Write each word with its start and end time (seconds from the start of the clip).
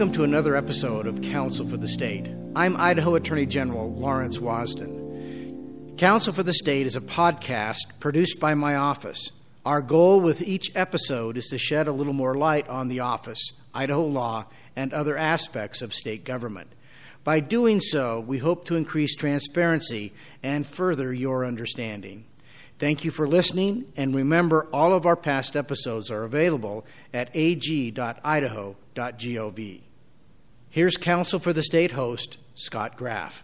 Welcome 0.00 0.14
to 0.14 0.24
another 0.24 0.56
episode 0.56 1.06
of 1.06 1.20
Counsel 1.20 1.68
for 1.68 1.76
the 1.76 1.86
State. 1.86 2.26
I'm 2.56 2.74
Idaho 2.78 3.16
Attorney 3.16 3.44
General 3.44 3.92
Lawrence 3.92 4.38
Wasden. 4.38 5.98
Counsel 5.98 6.32
for 6.32 6.42
the 6.42 6.54
State 6.54 6.86
is 6.86 6.96
a 6.96 7.02
podcast 7.02 8.00
produced 8.00 8.40
by 8.40 8.54
my 8.54 8.76
office. 8.76 9.30
Our 9.66 9.82
goal 9.82 10.22
with 10.22 10.40
each 10.40 10.74
episode 10.74 11.36
is 11.36 11.48
to 11.48 11.58
shed 11.58 11.86
a 11.86 11.92
little 11.92 12.14
more 12.14 12.34
light 12.34 12.66
on 12.66 12.88
the 12.88 13.00
office, 13.00 13.52
Idaho 13.74 14.06
law, 14.06 14.46
and 14.74 14.94
other 14.94 15.18
aspects 15.18 15.82
of 15.82 15.92
state 15.92 16.24
government. 16.24 16.72
By 17.22 17.40
doing 17.40 17.78
so, 17.78 18.20
we 18.20 18.38
hope 18.38 18.64
to 18.64 18.76
increase 18.76 19.14
transparency 19.14 20.14
and 20.42 20.66
further 20.66 21.12
your 21.12 21.44
understanding. 21.44 22.24
Thank 22.78 23.04
you 23.04 23.10
for 23.10 23.28
listening, 23.28 23.92
and 23.98 24.14
remember 24.14 24.66
all 24.72 24.94
of 24.94 25.04
our 25.04 25.14
past 25.14 25.56
episodes 25.56 26.10
are 26.10 26.24
available 26.24 26.86
at 27.12 27.28
ag.idaho.gov. 27.36 28.80
Here's 30.72 30.96
Counsel 30.96 31.40
for 31.40 31.52
the 31.52 31.64
State 31.64 31.90
host, 31.90 32.38
Scott 32.54 32.96
Graff. 32.96 33.42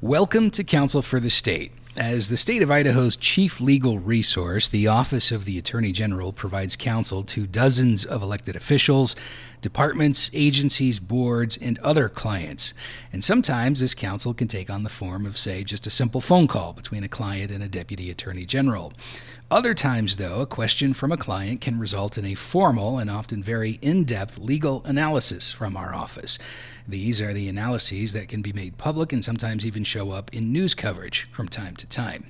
Welcome 0.00 0.50
to 0.50 0.64
Counsel 0.64 1.02
for 1.02 1.20
the 1.20 1.30
State. 1.30 1.70
As 1.96 2.28
the 2.28 2.36
state 2.36 2.62
of 2.62 2.70
Idaho's 2.70 3.16
chief 3.16 3.60
legal 3.60 4.00
resource, 4.00 4.68
the 4.68 4.88
Office 4.88 5.30
of 5.30 5.44
the 5.44 5.56
Attorney 5.56 5.92
General 5.92 6.32
provides 6.32 6.74
counsel 6.74 7.22
to 7.22 7.46
dozens 7.46 8.04
of 8.04 8.22
elected 8.22 8.56
officials, 8.56 9.14
departments, 9.60 10.32
agencies, 10.34 10.98
boards, 10.98 11.56
and 11.56 11.78
other 11.78 12.08
clients. 12.08 12.74
And 13.12 13.22
sometimes 13.22 13.78
this 13.78 13.94
counsel 13.94 14.34
can 14.34 14.48
take 14.48 14.68
on 14.68 14.82
the 14.82 14.90
form 14.90 15.26
of, 15.26 15.38
say, 15.38 15.62
just 15.62 15.86
a 15.86 15.90
simple 15.90 16.20
phone 16.20 16.48
call 16.48 16.72
between 16.72 17.04
a 17.04 17.08
client 17.08 17.52
and 17.52 17.62
a 17.62 17.68
deputy 17.68 18.10
attorney 18.10 18.46
general. 18.46 18.92
Other 19.50 19.74
times, 19.74 20.14
though, 20.14 20.42
a 20.42 20.46
question 20.46 20.94
from 20.94 21.10
a 21.10 21.16
client 21.16 21.60
can 21.60 21.80
result 21.80 22.16
in 22.16 22.24
a 22.24 22.36
formal 22.36 22.98
and 22.98 23.10
often 23.10 23.42
very 23.42 23.80
in 23.82 24.04
depth 24.04 24.38
legal 24.38 24.80
analysis 24.84 25.50
from 25.50 25.76
our 25.76 25.92
office. 25.92 26.38
These 26.86 27.20
are 27.20 27.32
the 27.32 27.48
analyses 27.48 28.12
that 28.12 28.28
can 28.28 28.42
be 28.42 28.52
made 28.52 28.78
public 28.78 29.12
and 29.12 29.24
sometimes 29.24 29.66
even 29.66 29.82
show 29.82 30.12
up 30.12 30.32
in 30.32 30.52
news 30.52 30.72
coverage 30.74 31.26
from 31.32 31.48
time 31.48 31.74
to 31.76 31.88
time. 31.88 32.26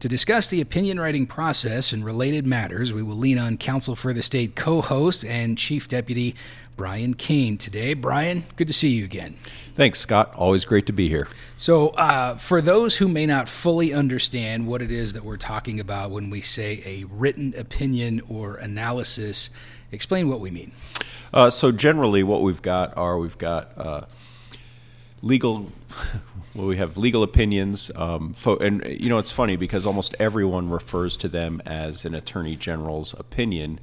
To 0.00 0.08
discuss 0.08 0.48
the 0.48 0.62
opinion 0.62 0.98
writing 0.98 1.26
process 1.26 1.92
and 1.92 2.02
related 2.02 2.46
matters, 2.46 2.90
we 2.90 3.02
will 3.02 3.16
lean 3.16 3.38
on 3.38 3.58
Counsel 3.58 3.94
for 3.94 4.14
the 4.14 4.22
State 4.22 4.54
co 4.54 4.80
host 4.80 5.26
and 5.26 5.58
Chief 5.58 5.88
Deputy 5.88 6.34
Brian 6.76 7.14
Kane 7.14 7.56
today. 7.56 7.94
Brian, 7.94 8.44
good 8.56 8.66
to 8.66 8.72
see 8.74 8.90
you 8.90 9.04
again. 9.04 9.36
Thanks, 9.74 9.98
Scott. 9.98 10.34
Always 10.34 10.66
great 10.66 10.86
to 10.86 10.92
be 10.92 11.08
here. 11.08 11.26
So, 11.56 11.88
uh, 11.90 12.36
for 12.36 12.60
those 12.60 12.96
who 12.96 13.08
may 13.08 13.24
not 13.24 13.48
fully 13.48 13.94
understand 13.94 14.66
what 14.66 14.82
it 14.82 14.90
is 14.90 15.14
that 15.14 15.24
we're 15.24 15.38
talking 15.38 15.80
about 15.80 16.10
when 16.10 16.28
we 16.28 16.42
say 16.42 16.82
a 16.84 17.04
written 17.04 17.54
opinion 17.56 18.20
or 18.28 18.56
analysis, 18.56 19.48
explain 19.90 20.28
what 20.28 20.40
we 20.40 20.50
mean. 20.50 20.72
Uh, 21.32 21.48
so 21.48 21.72
generally, 21.72 22.22
what 22.22 22.42
we've 22.42 22.62
got 22.62 22.96
are 22.96 23.18
we've 23.18 23.38
got 23.38 23.72
uh, 23.76 24.02
legal. 25.22 25.72
Well, 26.54 26.68
we 26.68 26.78
have 26.78 26.96
legal 26.96 27.22
opinions, 27.22 27.90
um, 27.96 28.32
fo- 28.32 28.56
and 28.56 28.82
you 28.86 29.10
know 29.10 29.18
it's 29.18 29.30
funny 29.30 29.56
because 29.56 29.84
almost 29.84 30.14
everyone 30.18 30.70
refers 30.70 31.18
to 31.18 31.28
them 31.28 31.60
as 31.66 32.06
an 32.06 32.14
attorney 32.14 32.56
general's 32.56 33.12
opinion, 33.12 33.78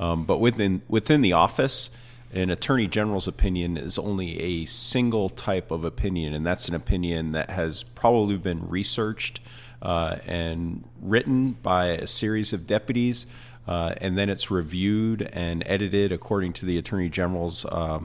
um, 0.00 0.24
but 0.24 0.38
within 0.38 0.80
within 0.88 1.20
the 1.20 1.34
office, 1.34 1.90
an 2.34 2.50
attorney 2.50 2.86
general's 2.86 3.28
opinion 3.28 3.76
is 3.76 3.98
only 3.98 4.40
a 4.40 4.64
single 4.66 5.30
type 5.30 5.70
of 5.70 5.84
opinion, 5.84 6.34
and 6.34 6.44
that's 6.44 6.68
an 6.68 6.74
opinion 6.74 7.32
that 7.32 7.50
has 7.50 7.82
probably 7.82 8.36
been 8.36 8.68
researched 8.68 9.40
uh, 9.80 10.16
and 10.26 10.84
written 11.00 11.52
by 11.62 11.86
a 11.86 12.06
series 12.06 12.52
of 12.52 12.66
deputies 12.66 13.26
uh, 13.66 13.94
and 13.98 14.16
then 14.18 14.28
it's 14.28 14.50
reviewed 14.50 15.22
and 15.32 15.62
edited 15.66 16.12
according 16.12 16.52
to 16.52 16.66
the 16.66 16.78
Attorney 16.78 17.08
General's 17.08 17.64
uh, 17.64 18.00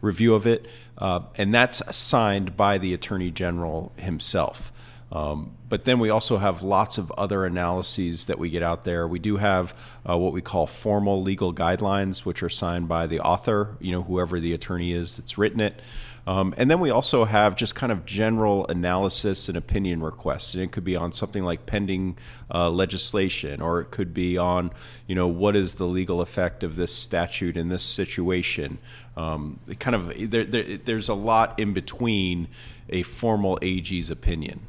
review 0.00 0.34
of 0.34 0.46
it, 0.46 0.66
uh, 0.98 1.20
and 1.36 1.54
that's 1.54 1.82
signed 1.96 2.56
by 2.56 2.78
the 2.78 2.92
Attorney 2.92 3.30
General 3.30 3.92
himself. 3.96 4.72
Um, 5.12 5.56
but 5.68 5.84
then 5.84 6.00
we 6.00 6.10
also 6.10 6.36
have 6.36 6.62
lots 6.62 6.98
of 6.98 7.10
other 7.12 7.44
analyses 7.44 8.26
that 8.26 8.38
we 8.38 8.50
get 8.50 8.62
out 8.62 8.84
there. 8.84 9.06
We 9.06 9.18
do 9.18 9.36
have 9.36 9.74
uh, 10.08 10.16
what 10.18 10.32
we 10.32 10.40
call 10.40 10.66
formal 10.66 11.22
legal 11.22 11.54
guidelines, 11.54 12.24
which 12.24 12.42
are 12.42 12.48
signed 12.48 12.88
by 12.88 13.06
the 13.06 13.20
author, 13.20 13.76
you 13.80 13.92
know, 13.92 14.02
whoever 14.02 14.40
the 14.40 14.52
attorney 14.52 14.92
is 14.92 15.16
that's 15.16 15.38
written 15.38 15.60
it. 15.60 15.80
Um, 16.28 16.54
and 16.56 16.68
then 16.68 16.80
we 16.80 16.90
also 16.90 17.24
have 17.24 17.54
just 17.54 17.76
kind 17.76 17.92
of 17.92 18.04
general 18.04 18.66
analysis 18.66 19.48
and 19.48 19.56
opinion 19.56 20.02
requests. 20.02 20.54
And 20.54 20.64
it 20.64 20.72
could 20.72 20.82
be 20.82 20.96
on 20.96 21.12
something 21.12 21.44
like 21.44 21.66
pending 21.66 22.18
uh, 22.52 22.68
legislation, 22.70 23.62
or 23.62 23.80
it 23.80 23.92
could 23.92 24.12
be 24.12 24.36
on, 24.36 24.72
you 25.06 25.14
know, 25.14 25.28
what 25.28 25.54
is 25.54 25.76
the 25.76 25.84
legal 25.84 26.20
effect 26.20 26.64
of 26.64 26.74
this 26.74 26.92
statute 26.92 27.56
in 27.56 27.68
this 27.68 27.84
situation. 27.84 28.78
Um, 29.16 29.60
kind 29.78 29.94
of 29.94 30.30
there, 30.30 30.44
there, 30.44 30.78
there's 30.78 31.08
a 31.08 31.14
lot 31.14 31.60
in 31.60 31.72
between 31.74 32.48
a 32.88 33.02
formal 33.04 33.56
AG's 33.62 34.10
opinion. 34.10 34.66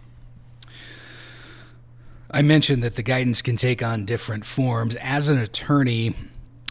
I 2.29 2.41
mentioned 2.41 2.83
that 2.83 2.95
the 2.95 3.03
guidance 3.03 3.41
can 3.41 3.55
take 3.55 3.81
on 3.81 4.05
different 4.05 4.45
forms. 4.45 4.95
As 4.97 5.29
an 5.29 5.37
attorney, 5.37 6.13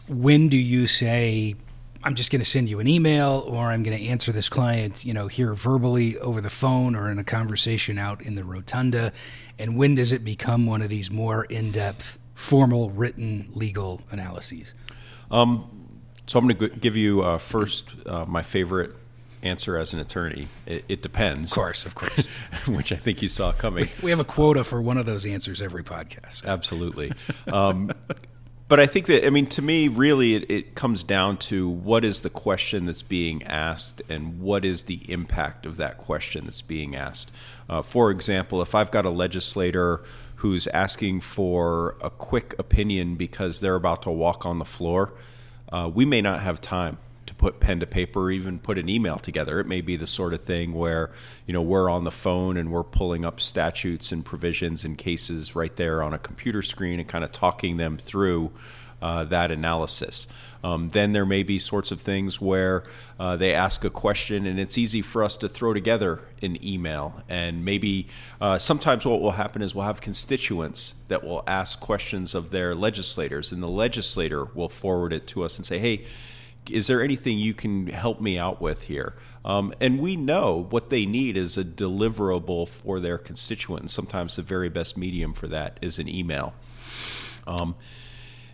when 0.07 0.49
do 0.49 0.57
you 0.57 0.85
say 0.85 1.55
I'm 2.03 2.13
just 2.13 2.31
going 2.31 2.41
to 2.41 2.49
send 2.49 2.69
you 2.69 2.79
an 2.79 2.87
email 2.87 3.43
or 3.47 3.65
I'm 3.65 3.81
going 3.81 3.97
to 3.97 4.05
answer 4.05 4.31
this 4.31 4.49
client, 4.49 5.03
you 5.03 5.13
know, 5.13 5.27
here 5.27 5.53
verbally 5.53 6.17
over 6.19 6.41
the 6.41 6.49
phone 6.49 6.95
or 6.95 7.09
in 7.09 7.17
a 7.17 7.23
conversation 7.23 7.97
out 7.97 8.21
in 8.21 8.35
the 8.35 8.43
rotunda? 8.43 9.11
And 9.57 9.77
when 9.77 9.95
does 9.95 10.13
it 10.13 10.23
become 10.23 10.67
one 10.67 10.83
of 10.83 10.89
these 10.89 11.09
more 11.09 11.45
in 11.45 11.71
depth, 11.71 12.19
formal, 12.35 12.91
written 12.91 13.49
legal 13.51 14.01
analyses? 14.11 14.75
Um, 15.31 15.99
so 16.27 16.37
I'm 16.37 16.47
going 16.47 16.57
to 16.57 16.69
give 16.69 16.95
you 16.95 17.23
uh, 17.23 17.39
first 17.39 17.89
uh, 18.05 18.25
my 18.25 18.43
favorite 18.43 18.91
answer 19.43 19.77
as 19.77 19.93
an 19.93 19.99
attorney. 19.99 20.47
It, 20.65 20.85
it 20.87 21.01
depends. 21.01 21.51
Of 21.51 21.55
course, 21.55 21.85
of 21.85 21.95
course. 21.95 22.25
which 22.67 22.91
I 22.91 22.95
think 22.95 23.21
you 23.21 23.29
saw 23.29 23.51
coming. 23.51 23.87
We 24.01 24.09
have 24.11 24.19
a 24.19 24.25
quota 24.25 24.63
for 24.63 24.81
one 24.81 24.97
of 24.97 25.05
those 25.05 25.25
answers 25.25 25.61
every 25.61 25.83
podcast. 25.83 26.45
Absolutely. 26.45 27.11
Um, 27.51 27.91
but 28.67 28.79
I 28.79 28.85
think 28.85 29.05
that 29.05 29.25
I 29.25 29.29
mean 29.29 29.47
to 29.47 29.61
me, 29.61 29.87
really, 29.87 30.35
it, 30.35 30.51
it, 30.51 30.75
comes 30.75 31.03
down 31.03 31.37
to 31.37 31.69
what 31.69 32.03
is 32.03 32.21
the 32.21 32.29
question 32.29 32.85
that's 32.85 33.03
being 33.03 33.43
asked 33.43 34.01
and 34.09 34.41
what 34.41 34.65
is 34.65 34.83
the 34.83 34.99
impact 35.09 35.65
of 35.65 35.77
that 35.77 35.97
question 35.97 36.45
that's 36.45 36.61
being 36.61 36.95
asked. 36.95 37.31
Uh, 37.69 37.81
for 37.81 38.11
example, 38.11 38.61
if 38.61 38.75
I've 38.75 38.91
got 38.91 39.05
a 39.05 39.09
legislator 39.09 40.01
who's 40.37 40.67
asking 40.67 41.21
for 41.21 41.95
a 42.01 42.09
quick 42.09 42.55
opinion 42.59 43.15
because 43.15 43.61
they're 43.61 43.75
about 43.75 44.03
to 44.03 44.11
walk 44.11 44.45
on 44.45 44.59
the 44.59 44.65
floor, 44.65 45.13
uh, 45.71 45.89
we 45.93 46.05
may 46.05 46.21
not 46.21 46.41
have 46.41 46.59
time 46.59 46.97
put 47.37 47.59
pen 47.59 47.79
to 47.79 47.85
paper 47.85 48.23
or 48.23 48.31
even 48.31 48.59
put 48.59 48.77
an 48.77 48.89
email 48.89 49.17
together. 49.17 49.59
It 49.59 49.67
may 49.67 49.81
be 49.81 49.95
the 49.95 50.07
sort 50.07 50.33
of 50.33 50.41
thing 50.41 50.73
where, 50.73 51.11
you 51.45 51.53
know, 51.53 51.61
we're 51.61 51.89
on 51.89 52.03
the 52.03 52.11
phone 52.11 52.57
and 52.57 52.71
we're 52.71 52.83
pulling 52.83 53.25
up 53.25 53.39
statutes 53.39 54.11
and 54.11 54.25
provisions 54.25 54.83
and 54.83 54.97
cases 54.97 55.55
right 55.55 55.75
there 55.75 56.01
on 56.01 56.13
a 56.13 56.19
computer 56.19 56.61
screen 56.61 56.99
and 56.99 57.07
kind 57.07 57.23
of 57.23 57.31
talking 57.31 57.77
them 57.77 57.97
through 57.97 58.51
uh, 59.01 59.23
that 59.25 59.51
analysis. 59.51 60.27
Um, 60.63 60.89
then 60.89 61.13
there 61.13 61.25
may 61.25 61.43
be 61.43 61.59
sorts 61.59 61.91
of 61.91 62.01
things 62.01 62.41
where 62.41 62.83
uh, 63.19 63.35
they 63.35 63.53
ask 63.53 63.85
a 63.85 63.89
question 63.89 64.47
and 64.47 64.59
it's 64.59 64.77
easy 64.77 65.03
for 65.03 65.23
us 65.23 65.37
to 65.37 65.47
throw 65.47 65.73
together 65.73 66.21
an 66.41 66.63
email. 66.65 67.21
And 67.29 67.63
maybe 67.63 68.07
uh, 68.41 68.57
sometimes 68.57 69.05
what 69.05 69.21
will 69.21 69.31
happen 69.31 69.61
is 69.61 69.75
we'll 69.75 69.85
have 69.85 70.01
constituents 70.01 70.95
that 71.09 71.23
will 71.23 71.43
ask 71.45 71.79
questions 71.79 72.33
of 72.33 72.49
their 72.49 72.73
legislators, 72.73 73.51
and 73.51 73.61
the 73.61 73.67
legislator 73.67 74.45
will 74.45 74.69
forward 74.69 75.13
it 75.13 75.27
to 75.27 75.43
us 75.43 75.57
and 75.57 75.65
say, 75.65 75.77
hey, 75.79 76.05
is 76.71 76.87
there 76.87 77.01
anything 77.01 77.37
you 77.37 77.53
can 77.53 77.87
help 77.87 78.21
me 78.21 78.37
out 78.37 78.61
with 78.61 78.83
here? 78.83 79.15
Um, 79.45 79.73
and 79.79 79.99
we 79.99 80.15
know 80.15 80.67
what 80.69 80.89
they 80.89 81.05
need 81.05 81.37
is 81.37 81.57
a 81.57 81.63
deliverable 81.63 82.67
for 82.67 82.99
their 82.99 83.17
constituents. 83.17 83.93
Sometimes 83.93 84.35
the 84.35 84.41
very 84.41 84.69
best 84.69 84.97
medium 84.97 85.33
for 85.33 85.47
that 85.47 85.77
is 85.81 85.99
an 85.99 86.07
email. 86.07 86.53
Um, 87.45 87.75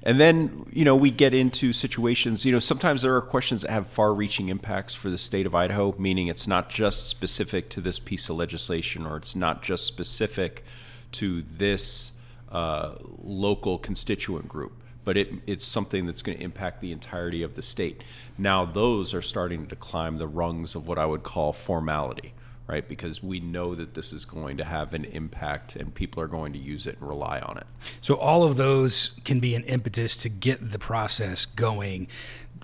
and 0.04 0.20
then, 0.20 0.66
you 0.72 0.84
know, 0.84 0.96
we 0.96 1.12
get 1.12 1.34
into 1.34 1.72
situations, 1.72 2.44
you 2.44 2.52
know, 2.52 2.60
sometimes 2.60 3.02
there 3.02 3.16
are 3.16 3.22
questions 3.22 3.62
that 3.62 3.72
have 3.72 3.88
far 3.88 4.14
reaching 4.14 4.50
impacts 4.50 4.94
for 4.94 5.10
the 5.10 5.18
state 5.18 5.46
of 5.46 5.56
Idaho, 5.56 5.96
meaning 5.98 6.28
it's 6.28 6.46
not 6.46 6.70
just 6.70 7.08
specific 7.08 7.70
to 7.70 7.82
this 7.82 8.00
piece 8.00 8.30
of 8.30 8.36
legislation 8.36 9.06
or 9.06 9.16
it's 9.16 9.36
not 9.36 9.64
just 9.64 9.86
specific 9.86 10.66
to 11.14 11.42
this 11.44 12.12
uh, 12.52 12.96
local 13.22 13.78
constituent 13.78 14.50
group 14.50 14.83
but 15.04 15.18
it, 15.18 15.32
it's 15.48 15.66
something 15.66 16.06
that's 16.06 16.22
going 16.22 16.38
to 16.38 16.44
impact 16.44 16.82
the 16.82 16.92
entirety 16.92 17.44
of 17.44 17.56
the 17.56 17.62
state. 17.62 18.04
Now, 18.38 18.66
those 18.66 19.14
are 19.14 19.22
starting 19.22 19.68
to 19.68 19.76
climb 19.76 20.18
the 20.18 20.28
rungs 20.28 20.76
of 20.76 20.88
what 20.88 20.98
I 20.98 21.06
would 21.06 21.24
call 21.24 21.54
formality, 21.54 22.34
right? 22.68 22.88
Because 22.88 23.22
we 23.22 23.40
know 23.40 23.76
that 23.76 23.94
this 23.94 24.14
is 24.14 24.26
going 24.26 24.58
to 24.58 24.64
have 24.64 24.94
an 24.94 25.06
impact 25.06 25.76
and 25.76 25.94
people 25.94 26.22
are 26.22 26.28
going 26.28 26.54
to 26.54 26.60
use 26.60 26.88
it 26.88 26.98
and 27.00 27.08
rely 27.08 27.40
on 27.40 27.58
it. 27.58 27.68
So, 28.02 28.16
all 28.16 28.44
of 28.44 28.58
those 28.58 29.20
can 29.26 29.40
be 29.40 29.56
an 29.56 29.64
impetus 29.64 30.16
to 30.18 30.30
get 30.30 30.72
the 30.72 30.80
process 30.80 31.46
going. 31.46 32.08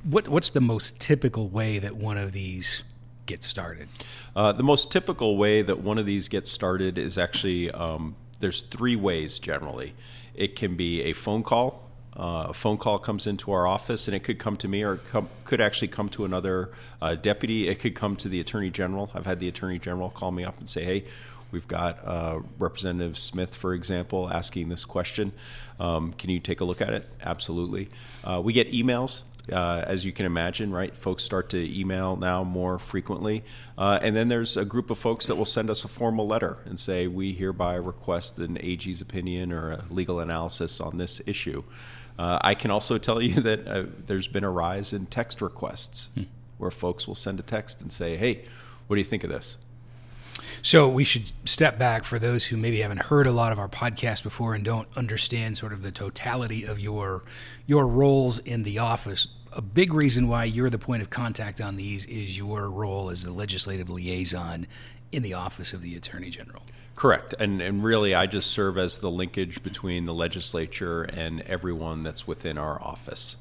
What, 0.03 0.29
what's 0.29 0.49
the 0.49 0.61
most 0.61 0.99
typical 1.01 1.49
way 1.49 1.77
that 1.79 1.97
one 1.97 2.17
of 2.17 2.31
these 2.31 2.83
gets 3.25 3.45
started? 3.45 3.89
Uh, 4.35 4.53
the 4.53 4.63
most 4.63 4.91
typical 4.91 5.37
way 5.37 5.61
that 5.61 5.79
one 5.79 5.97
of 5.97 6.05
these 6.05 6.29
gets 6.29 6.49
started 6.49 6.97
is 6.97 7.17
actually 7.17 7.69
um, 7.71 8.15
there's 8.39 8.61
three 8.61 8.95
ways 8.95 9.39
generally. 9.39 9.93
It 10.33 10.55
can 10.55 10.75
be 10.75 11.01
a 11.03 11.13
phone 11.13 11.43
call 11.43 11.88
uh, 12.19 12.47
a 12.49 12.53
phone 12.53 12.77
call 12.77 12.99
comes 12.99 13.25
into 13.25 13.51
our 13.51 13.65
office, 13.65 14.07
and 14.07 14.15
it 14.15 14.23
could 14.23 14.39
come 14.39 14.57
to 14.57 14.67
me, 14.67 14.83
or 14.83 14.97
come, 14.97 15.29
could 15.45 15.61
actually 15.61 15.87
come 15.87 16.09
to 16.09 16.25
another 16.25 16.69
uh, 17.01 17.15
deputy. 17.15 17.69
It 17.69 17.79
could 17.79 17.95
come 17.95 18.15
to 18.17 18.27
the 18.27 18.39
attorney 18.39 18.69
general. 18.69 19.09
I've 19.13 19.25
had 19.25 19.39
the 19.39 19.47
attorney 19.47 19.79
general 19.79 20.09
call 20.09 20.31
me 20.31 20.43
up 20.43 20.59
and 20.59 20.69
say, 20.69 20.83
"Hey, 20.83 21.05
we've 21.51 21.67
got 21.67 22.05
uh, 22.05 22.39
Representative 22.57 23.17
Smith, 23.17 23.55
for 23.55 23.73
example, 23.73 24.29
asking 24.29 24.67
this 24.67 24.83
question. 24.83 25.31
Um, 25.79 26.11
can 26.13 26.29
you 26.29 26.39
take 26.39 26.59
a 26.59 26.65
look 26.65 26.81
at 26.81 26.93
it?" 26.93 27.07
Absolutely. 27.21 27.87
Uh, 28.23 28.41
we 28.43 28.51
get 28.51 28.71
emails 28.71 29.23
uh, 29.51 29.83
as 29.85 30.05
you 30.05 30.11
can 30.11 30.25
imagine, 30.25 30.71
right? 30.71 30.95
Folks 30.95 31.23
start 31.23 31.49
to 31.49 31.79
email 31.79 32.15
now 32.15 32.43
more 32.43 32.79
frequently. 32.79 33.43
Uh, 33.77 33.99
and 34.01 34.15
then 34.15 34.27
there's 34.27 34.57
a 34.57 34.65
group 34.65 34.89
of 34.89 34.97
folks 34.97 35.27
that 35.27 35.35
will 35.35 35.45
send 35.45 35.69
us 35.69 35.83
a 35.83 35.87
formal 35.87 36.27
letter 36.27 36.57
and 36.65 36.79
say, 36.79 37.07
we 37.07 37.33
hereby 37.33 37.75
request 37.75 38.39
an 38.39 38.57
AG's 38.61 39.01
opinion 39.01 39.51
or 39.51 39.71
a 39.71 39.83
legal 39.89 40.19
analysis 40.19 40.79
on 40.79 40.97
this 40.97 41.21
issue. 41.25 41.63
Uh, 42.19 42.37
I 42.41 42.53
can 42.53 42.69
also 42.69 42.97
tell 42.97 43.21
you 43.21 43.33
that 43.41 43.65
uh, 43.65 43.85
there's 44.05 44.27
been 44.27 44.43
a 44.43 44.51
rise 44.51 44.91
in 44.91 45.05
text 45.05 45.41
requests 45.41 46.09
hmm. 46.13 46.23
where 46.57 46.69
folks 46.69 47.07
will 47.07 47.15
send 47.15 47.39
a 47.39 47.43
text 47.43 47.81
and 47.81 47.91
say, 47.91 48.17
hey, 48.17 48.43
what 48.87 48.97
do 48.97 48.99
you 48.99 49.05
think 49.05 49.23
of 49.23 49.29
this? 49.29 49.57
So 50.61 50.87
we 50.89 51.03
should 51.03 51.31
step 51.45 51.79
back 51.79 52.03
for 52.03 52.19
those 52.19 52.45
who 52.45 52.57
maybe 52.57 52.81
haven't 52.81 53.03
heard 53.03 53.27
a 53.27 53.31
lot 53.31 53.51
of 53.51 53.59
our 53.59 53.69
podcast 53.69 54.23
before 54.23 54.53
and 54.53 54.63
don't 54.63 54.87
understand 54.95 55.57
sort 55.57 55.73
of 55.73 55.81
the 55.81 55.91
totality 55.91 56.65
of 56.65 56.79
your 56.79 57.23
your 57.67 57.85
roles 57.87 58.39
in 58.39 58.63
the 58.63 58.79
office. 58.79 59.27
A 59.51 59.61
big 59.61 59.93
reason 59.93 60.27
why 60.27 60.45
you're 60.45 60.69
the 60.69 60.79
point 60.79 61.01
of 61.01 61.09
contact 61.09 61.59
on 61.59 61.75
these 61.75 62.05
is 62.05 62.37
your 62.37 62.69
role 62.69 63.09
as 63.09 63.23
the 63.23 63.31
legislative 63.31 63.89
liaison 63.89 64.65
in 65.11 65.23
the 65.23 65.33
office 65.33 65.73
of 65.73 65.81
the 65.81 65.95
Attorney 65.95 66.29
General. 66.29 66.63
Correct. 66.99 67.33
And 67.39 67.61
and 67.61 67.81
really 67.81 68.13
I 68.13 68.25
just 68.25 68.51
serve 68.51 68.77
as 68.77 68.97
the 68.97 69.09
linkage 69.09 69.63
between 69.63 70.03
the 70.03 70.13
legislature 70.13 71.03
and 71.03 71.39
everyone 71.43 72.03
that's 72.03 72.27
within 72.27 72.57
our 72.57 72.77
office. 72.81 73.37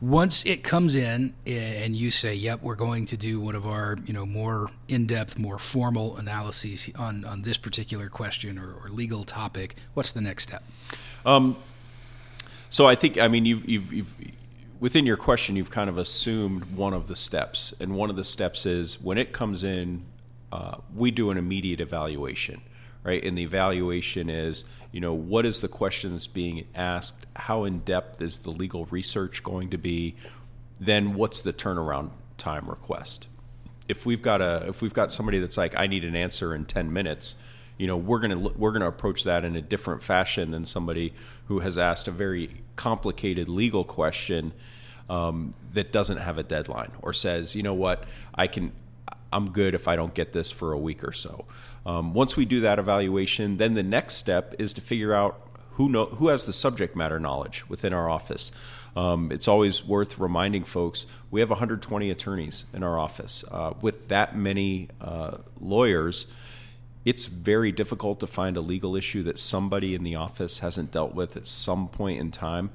Once 0.00 0.42
it 0.46 0.62
comes 0.62 0.96
in 0.96 1.34
and 1.46 1.94
you 1.94 2.10
say, 2.10 2.34
"Yep, 2.34 2.62
we're 2.62 2.74
going 2.74 3.04
to 3.06 3.16
do 3.18 3.38
one 3.40 3.54
of 3.54 3.66
our, 3.66 3.98
you 4.06 4.14
know, 4.14 4.24
more 4.24 4.70
in-depth, 4.88 5.38
more 5.38 5.58
formal 5.58 6.16
analyses 6.16 6.88
on 6.96 7.26
on 7.26 7.42
this 7.42 7.58
particular 7.58 8.08
question 8.08 8.58
or, 8.58 8.72
or 8.82 8.88
legal 8.88 9.24
topic," 9.24 9.76
what's 9.92 10.12
the 10.12 10.22
next 10.22 10.44
step? 10.44 10.62
Um, 11.26 11.58
so 12.70 12.86
I 12.86 12.94
think, 12.94 13.18
I 13.18 13.28
mean, 13.28 13.44
you've, 13.44 13.68
you've, 13.68 13.92
you've 13.92 14.14
within 14.80 15.04
your 15.04 15.18
question, 15.18 15.56
you've 15.56 15.70
kind 15.70 15.90
of 15.90 15.98
assumed 15.98 16.64
one 16.74 16.94
of 16.94 17.06
the 17.06 17.16
steps, 17.16 17.74
and 17.80 17.94
one 17.94 18.08
of 18.08 18.16
the 18.16 18.24
steps 18.24 18.64
is 18.64 18.98
when 18.98 19.18
it 19.18 19.34
comes 19.34 19.62
in, 19.62 20.04
uh, 20.56 20.78
we 20.94 21.10
do 21.10 21.30
an 21.30 21.36
immediate 21.36 21.80
evaluation 21.80 22.60
right? 23.06 23.22
And 23.22 23.38
the 23.38 23.42
evaluation 23.42 24.28
is, 24.28 24.64
you 24.90 25.00
know, 25.00 25.14
what 25.14 25.46
is 25.46 25.60
the 25.60 25.68
question 25.68 26.10
that's 26.10 26.26
being 26.26 26.66
asked? 26.74 27.24
How 27.36 27.62
in 27.62 27.78
depth 27.78 28.20
is 28.20 28.38
the 28.38 28.50
legal 28.50 28.84
research 28.86 29.44
going 29.44 29.70
to 29.70 29.78
be? 29.78 30.16
Then 30.80 31.14
what's 31.14 31.42
the 31.42 31.52
turnaround 31.52 32.10
time 32.36 32.68
request? 32.68 33.28
If 33.86 34.06
we've 34.06 34.22
got 34.22 34.40
a 34.40 34.66
if 34.68 34.82
we've 34.82 34.92
got 34.92 35.12
somebody 35.12 35.38
that's 35.38 35.56
like, 35.56 35.76
I 35.76 35.86
need 35.86 36.04
an 36.04 36.16
answer 36.16 36.52
in 36.52 36.64
ten 36.64 36.92
minutes, 36.92 37.36
you 37.78 37.86
know, 37.86 37.96
we're 37.96 38.18
gonna 38.18 38.48
we're 38.56 38.72
gonna 38.72 38.88
approach 38.88 39.22
that 39.22 39.44
in 39.44 39.54
a 39.54 39.62
different 39.62 40.02
fashion 40.02 40.50
than 40.50 40.64
somebody 40.64 41.14
who 41.46 41.60
has 41.60 41.78
asked 41.78 42.08
a 42.08 42.10
very 42.10 42.50
complicated 42.74 43.48
legal 43.48 43.84
question 43.84 44.52
um, 45.08 45.52
that 45.74 45.92
doesn't 45.92 46.18
have 46.18 46.38
a 46.38 46.42
deadline 46.42 46.90
or 47.02 47.12
says, 47.12 47.54
you 47.54 47.62
know 47.62 47.74
what, 47.74 48.02
I 48.34 48.48
can 48.48 48.72
I'm 49.32 49.50
good 49.50 49.74
if 49.74 49.88
I 49.88 49.96
don't 49.96 50.14
get 50.14 50.32
this 50.32 50.50
for 50.50 50.72
a 50.72 50.78
week 50.78 51.04
or 51.04 51.12
so. 51.12 51.44
Um, 51.84 52.14
once 52.14 52.36
we 52.36 52.44
do 52.44 52.60
that 52.60 52.78
evaluation, 52.78 53.56
then 53.56 53.74
the 53.74 53.82
next 53.82 54.14
step 54.14 54.54
is 54.58 54.74
to 54.74 54.80
figure 54.80 55.14
out 55.14 55.40
who 55.72 55.88
know 55.88 56.06
who 56.06 56.28
has 56.28 56.46
the 56.46 56.52
subject 56.52 56.96
matter 56.96 57.20
knowledge 57.20 57.68
within 57.68 57.92
our 57.92 58.08
office. 58.08 58.50
Um, 58.96 59.30
it's 59.30 59.46
always 59.46 59.84
worth 59.84 60.18
reminding 60.18 60.64
folks 60.64 61.06
we 61.30 61.40
have 61.40 61.50
120 61.50 62.10
attorneys 62.10 62.64
in 62.72 62.82
our 62.82 62.98
office. 62.98 63.44
Uh, 63.50 63.74
with 63.82 64.08
that 64.08 64.36
many 64.36 64.88
uh, 65.02 65.38
lawyers, 65.60 66.26
it's 67.04 67.26
very 67.26 67.72
difficult 67.72 68.20
to 68.20 68.26
find 68.26 68.56
a 68.56 68.60
legal 68.62 68.96
issue 68.96 69.22
that 69.24 69.38
somebody 69.38 69.94
in 69.94 70.02
the 70.02 70.14
office 70.14 70.60
hasn't 70.60 70.92
dealt 70.92 71.14
with 71.14 71.36
at 71.36 71.46
some 71.46 71.88
point 71.88 72.20
in 72.20 72.30
time. 72.30 72.70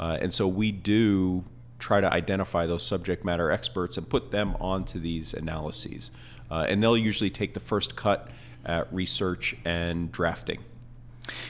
Uh, 0.00 0.18
and 0.20 0.32
so 0.32 0.48
we 0.48 0.72
do 0.72 1.44
try 1.78 2.00
to 2.00 2.12
identify 2.12 2.66
those 2.66 2.84
subject 2.84 3.24
matter 3.24 3.50
experts 3.50 3.96
and 3.96 4.08
put 4.08 4.30
them 4.30 4.56
onto 4.60 4.98
these 4.98 5.34
analyses. 5.34 6.10
Uh, 6.50 6.66
and 6.68 6.82
they'll 6.82 6.96
usually 6.96 7.30
take 7.30 7.54
the 7.54 7.60
first 7.60 7.96
cut 7.96 8.30
at 8.64 8.92
research 8.92 9.56
and 9.64 10.10
drafting. 10.12 10.62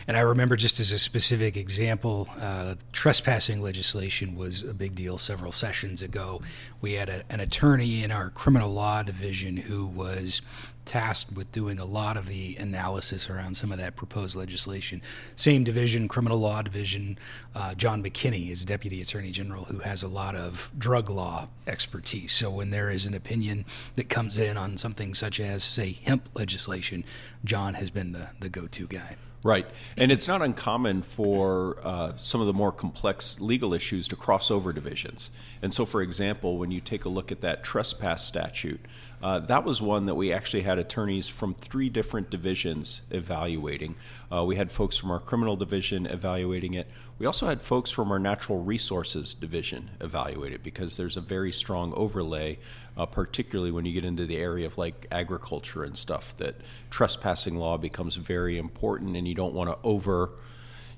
And 0.06 0.16
I 0.16 0.20
remember 0.20 0.56
just 0.56 0.80
as 0.80 0.92
a 0.92 0.98
specific 0.98 1.56
example, 1.56 2.28
uh, 2.40 2.76
trespassing 2.92 3.60
legislation 3.60 4.36
was 4.36 4.62
a 4.62 4.74
big 4.74 4.94
deal 4.94 5.18
several 5.18 5.52
sessions 5.52 6.02
ago. 6.02 6.40
We 6.80 6.94
had 6.94 7.08
a, 7.08 7.22
an 7.30 7.40
attorney 7.40 8.02
in 8.02 8.10
our 8.10 8.30
criminal 8.30 8.72
law 8.72 9.02
division 9.02 9.56
who 9.56 9.86
was 9.86 10.42
tasked 10.86 11.32
with 11.32 11.50
doing 11.52 11.78
a 11.78 11.84
lot 11.84 12.16
of 12.16 12.28
the 12.28 12.56
analysis 12.56 13.28
around 13.28 13.56
some 13.56 13.72
of 13.72 13.78
that 13.78 13.96
proposed 13.96 14.36
legislation. 14.36 15.02
Same 15.34 15.64
division, 15.64 16.08
criminal 16.08 16.38
law 16.38 16.62
division. 16.62 17.18
Uh, 17.54 17.74
John 17.74 18.02
McKinney 18.02 18.50
is 18.50 18.64
Deputy 18.64 19.02
Attorney 19.02 19.32
General 19.32 19.64
who 19.64 19.80
has 19.80 20.02
a 20.02 20.08
lot 20.08 20.34
of 20.34 20.70
drug 20.78 21.10
law 21.10 21.48
expertise. 21.66 22.32
So 22.32 22.50
when 22.50 22.70
there 22.70 22.88
is 22.88 23.04
an 23.04 23.14
opinion 23.14 23.66
that 23.96 24.08
comes 24.08 24.38
in 24.38 24.56
on 24.56 24.76
something 24.76 25.12
such 25.12 25.40
as, 25.40 25.64
say, 25.64 25.98
hemp 26.04 26.28
legislation, 26.34 27.04
John 27.44 27.74
has 27.74 27.90
been 27.90 28.12
the, 28.12 28.28
the 28.38 28.48
go 28.48 28.66
to 28.68 28.86
guy. 28.86 29.16
Right. 29.42 29.66
And 29.96 30.10
it's 30.10 30.26
not 30.26 30.42
uncommon 30.42 31.02
for 31.02 31.78
uh, 31.82 32.12
some 32.16 32.40
of 32.40 32.46
the 32.46 32.52
more 32.52 32.72
complex 32.72 33.40
legal 33.40 33.74
issues 33.74 34.08
to 34.08 34.16
cross 34.16 34.50
over 34.50 34.72
divisions. 34.72 35.30
And 35.62 35.72
so, 35.72 35.84
for 35.84 36.02
example, 36.02 36.58
when 36.58 36.70
you 36.70 36.80
take 36.80 37.04
a 37.04 37.08
look 37.08 37.30
at 37.30 37.42
that 37.42 37.62
trespass 37.62 38.24
statute, 38.24 38.80
uh, 39.22 39.38
that 39.40 39.64
was 39.64 39.80
one 39.80 40.06
that 40.06 40.14
we 40.14 40.32
actually 40.32 40.62
had 40.62 40.78
attorneys 40.78 41.26
from 41.26 41.54
three 41.54 41.88
different 41.88 42.28
divisions 42.30 43.00
evaluating. 43.10 43.94
Uh, 44.30 44.44
we 44.44 44.56
had 44.56 44.70
folks 44.70 44.96
from 44.96 45.10
our 45.10 45.20
criminal 45.20 45.56
division 45.56 46.06
evaluating 46.06 46.74
it. 46.74 46.86
We 47.18 47.24
also 47.24 47.46
had 47.46 47.62
folks 47.62 47.90
from 47.90 48.12
our 48.12 48.18
natural 48.18 48.62
resources 48.62 49.32
division 49.32 49.90
evaluate 50.00 50.52
it 50.52 50.62
because 50.62 50.96
there's 50.96 51.16
a 51.16 51.22
very 51.22 51.50
strong 51.50 51.94
overlay, 51.94 52.58
uh, 52.96 53.06
particularly 53.06 53.70
when 53.70 53.86
you 53.86 53.92
get 53.92 54.04
into 54.04 54.26
the 54.26 54.36
area 54.36 54.66
of 54.66 54.76
like 54.76 55.06
agriculture 55.10 55.84
and 55.84 55.96
stuff, 55.96 56.36
that 56.36 56.56
trespassing 56.90 57.56
law 57.56 57.78
becomes 57.78 58.16
very 58.16 58.58
important 58.58 59.16
and 59.16 59.26
you 59.26 59.34
don't 59.34 59.54
want 59.54 59.70
to 59.70 59.78
over. 59.82 60.32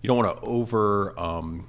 You 0.02 0.09
don't 0.09 0.16
want 0.16 0.37
to 0.37 0.43
over 0.45 1.19
um, 1.19 1.66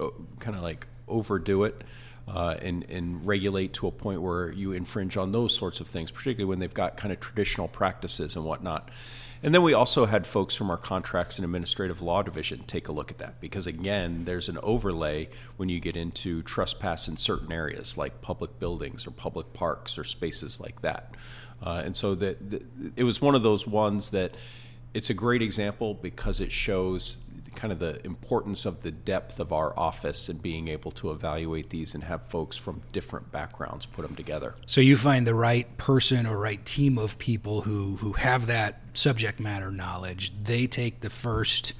uh, 0.00 0.08
kind 0.38 0.56
of 0.56 0.62
like 0.62 0.86
overdo 1.08 1.64
it 1.64 1.82
uh, 2.28 2.56
and, 2.60 2.84
and 2.90 3.26
regulate 3.26 3.72
to 3.74 3.86
a 3.86 3.90
point 3.90 4.22
where 4.22 4.50
you 4.52 4.72
infringe 4.72 5.16
on 5.16 5.32
those 5.32 5.56
sorts 5.56 5.80
of 5.80 5.86
things, 5.86 6.10
particularly 6.10 6.48
when 6.48 6.58
they've 6.58 6.74
got 6.74 6.96
kind 6.96 7.12
of 7.12 7.20
traditional 7.20 7.68
practices 7.68 8.36
and 8.36 8.44
whatnot. 8.44 8.90
And 9.42 9.54
then 9.54 9.62
we 9.62 9.72
also 9.72 10.06
had 10.06 10.26
folks 10.26 10.56
from 10.56 10.68
our 10.68 10.76
contracts 10.76 11.38
and 11.38 11.44
administrative 11.44 12.02
law 12.02 12.22
division 12.22 12.64
take 12.66 12.88
a 12.88 12.92
look 12.92 13.10
at 13.10 13.18
that 13.18 13.40
because, 13.40 13.68
again, 13.68 14.24
there's 14.24 14.48
an 14.48 14.58
overlay 14.62 15.28
when 15.56 15.68
you 15.68 15.78
get 15.78 15.96
into 15.96 16.42
trespass 16.42 17.06
in 17.06 17.16
certain 17.16 17.52
areas 17.52 17.96
like 17.96 18.20
public 18.20 18.58
buildings 18.58 19.06
or 19.06 19.12
public 19.12 19.52
parks 19.52 19.96
or 19.96 20.02
spaces 20.02 20.60
like 20.60 20.82
that. 20.82 21.14
Uh, 21.62 21.82
and 21.84 21.94
so 21.94 22.14
that 22.16 22.64
it 22.96 23.04
was 23.04 23.20
one 23.22 23.34
of 23.36 23.42
those 23.42 23.66
ones 23.66 24.10
that 24.10 24.34
it's 24.92 25.10
a 25.10 25.14
great 25.14 25.42
example 25.42 25.94
because 25.94 26.40
it 26.40 26.50
shows 26.50 27.18
kind 27.54 27.72
of 27.72 27.78
the 27.78 28.04
importance 28.04 28.66
of 28.66 28.82
the 28.82 28.90
depth 28.90 29.40
of 29.40 29.52
our 29.52 29.78
office 29.78 30.28
and 30.28 30.40
being 30.40 30.68
able 30.68 30.90
to 30.92 31.10
evaluate 31.10 31.70
these 31.70 31.94
and 31.94 32.04
have 32.04 32.22
folks 32.28 32.56
from 32.56 32.82
different 32.92 33.30
backgrounds 33.32 33.86
put 33.86 34.02
them 34.02 34.14
together. 34.14 34.54
So 34.66 34.80
you 34.80 34.96
find 34.96 35.26
the 35.26 35.34
right 35.34 35.76
person 35.76 36.26
or 36.26 36.38
right 36.38 36.64
team 36.64 36.98
of 36.98 37.18
people 37.18 37.62
who 37.62 37.96
who 37.96 38.12
have 38.12 38.46
that 38.46 38.80
subject 38.94 39.40
matter 39.40 39.70
knowledge. 39.70 40.32
They 40.42 40.66
take 40.66 41.00
the 41.00 41.10
first 41.10 41.72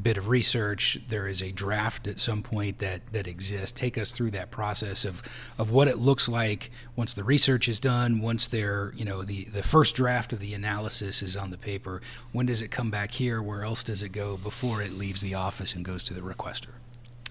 bit 0.00 0.16
of 0.16 0.28
research. 0.28 1.00
There 1.08 1.26
is 1.26 1.42
a 1.42 1.50
draft 1.50 2.06
at 2.06 2.18
some 2.18 2.42
point 2.42 2.78
that 2.78 3.00
that 3.12 3.26
exists. 3.26 3.72
Take 3.72 3.98
us 3.98 4.12
through 4.12 4.30
that 4.32 4.50
process 4.50 5.04
of 5.04 5.22
of 5.58 5.70
what 5.70 5.88
it 5.88 5.98
looks 5.98 6.28
like 6.28 6.70
once 6.96 7.14
the 7.14 7.24
research 7.24 7.68
is 7.68 7.80
done. 7.80 8.20
Once 8.20 8.46
there, 8.46 8.92
you 8.96 9.04
know, 9.04 9.22
the 9.22 9.44
the 9.44 9.62
first 9.62 9.96
draft 9.96 10.32
of 10.32 10.40
the 10.40 10.54
analysis 10.54 11.22
is 11.22 11.36
on 11.36 11.50
the 11.50 11.58
paper. 11.58 12.00
When 12.32 12.46
does 12.46 12.62
it 12.62 12.70
come 12.70 12.90
back 12.90 13.12
here? 13.12 13.42
Where 13.42 13.64
else 13.64 13.82
does 13.82 14.02
it 14.02 14.10
go 14.10 14.36
before 14.36 14.82
it 14.82 14.92
leaves 14.92 15.20
the 15.20 15.34
office 15.34 15.74
and 15.74 15.84
goes 15.84 16.04
to 16.04 16.14
the 16.14 16.20
requester? 16.20 16.70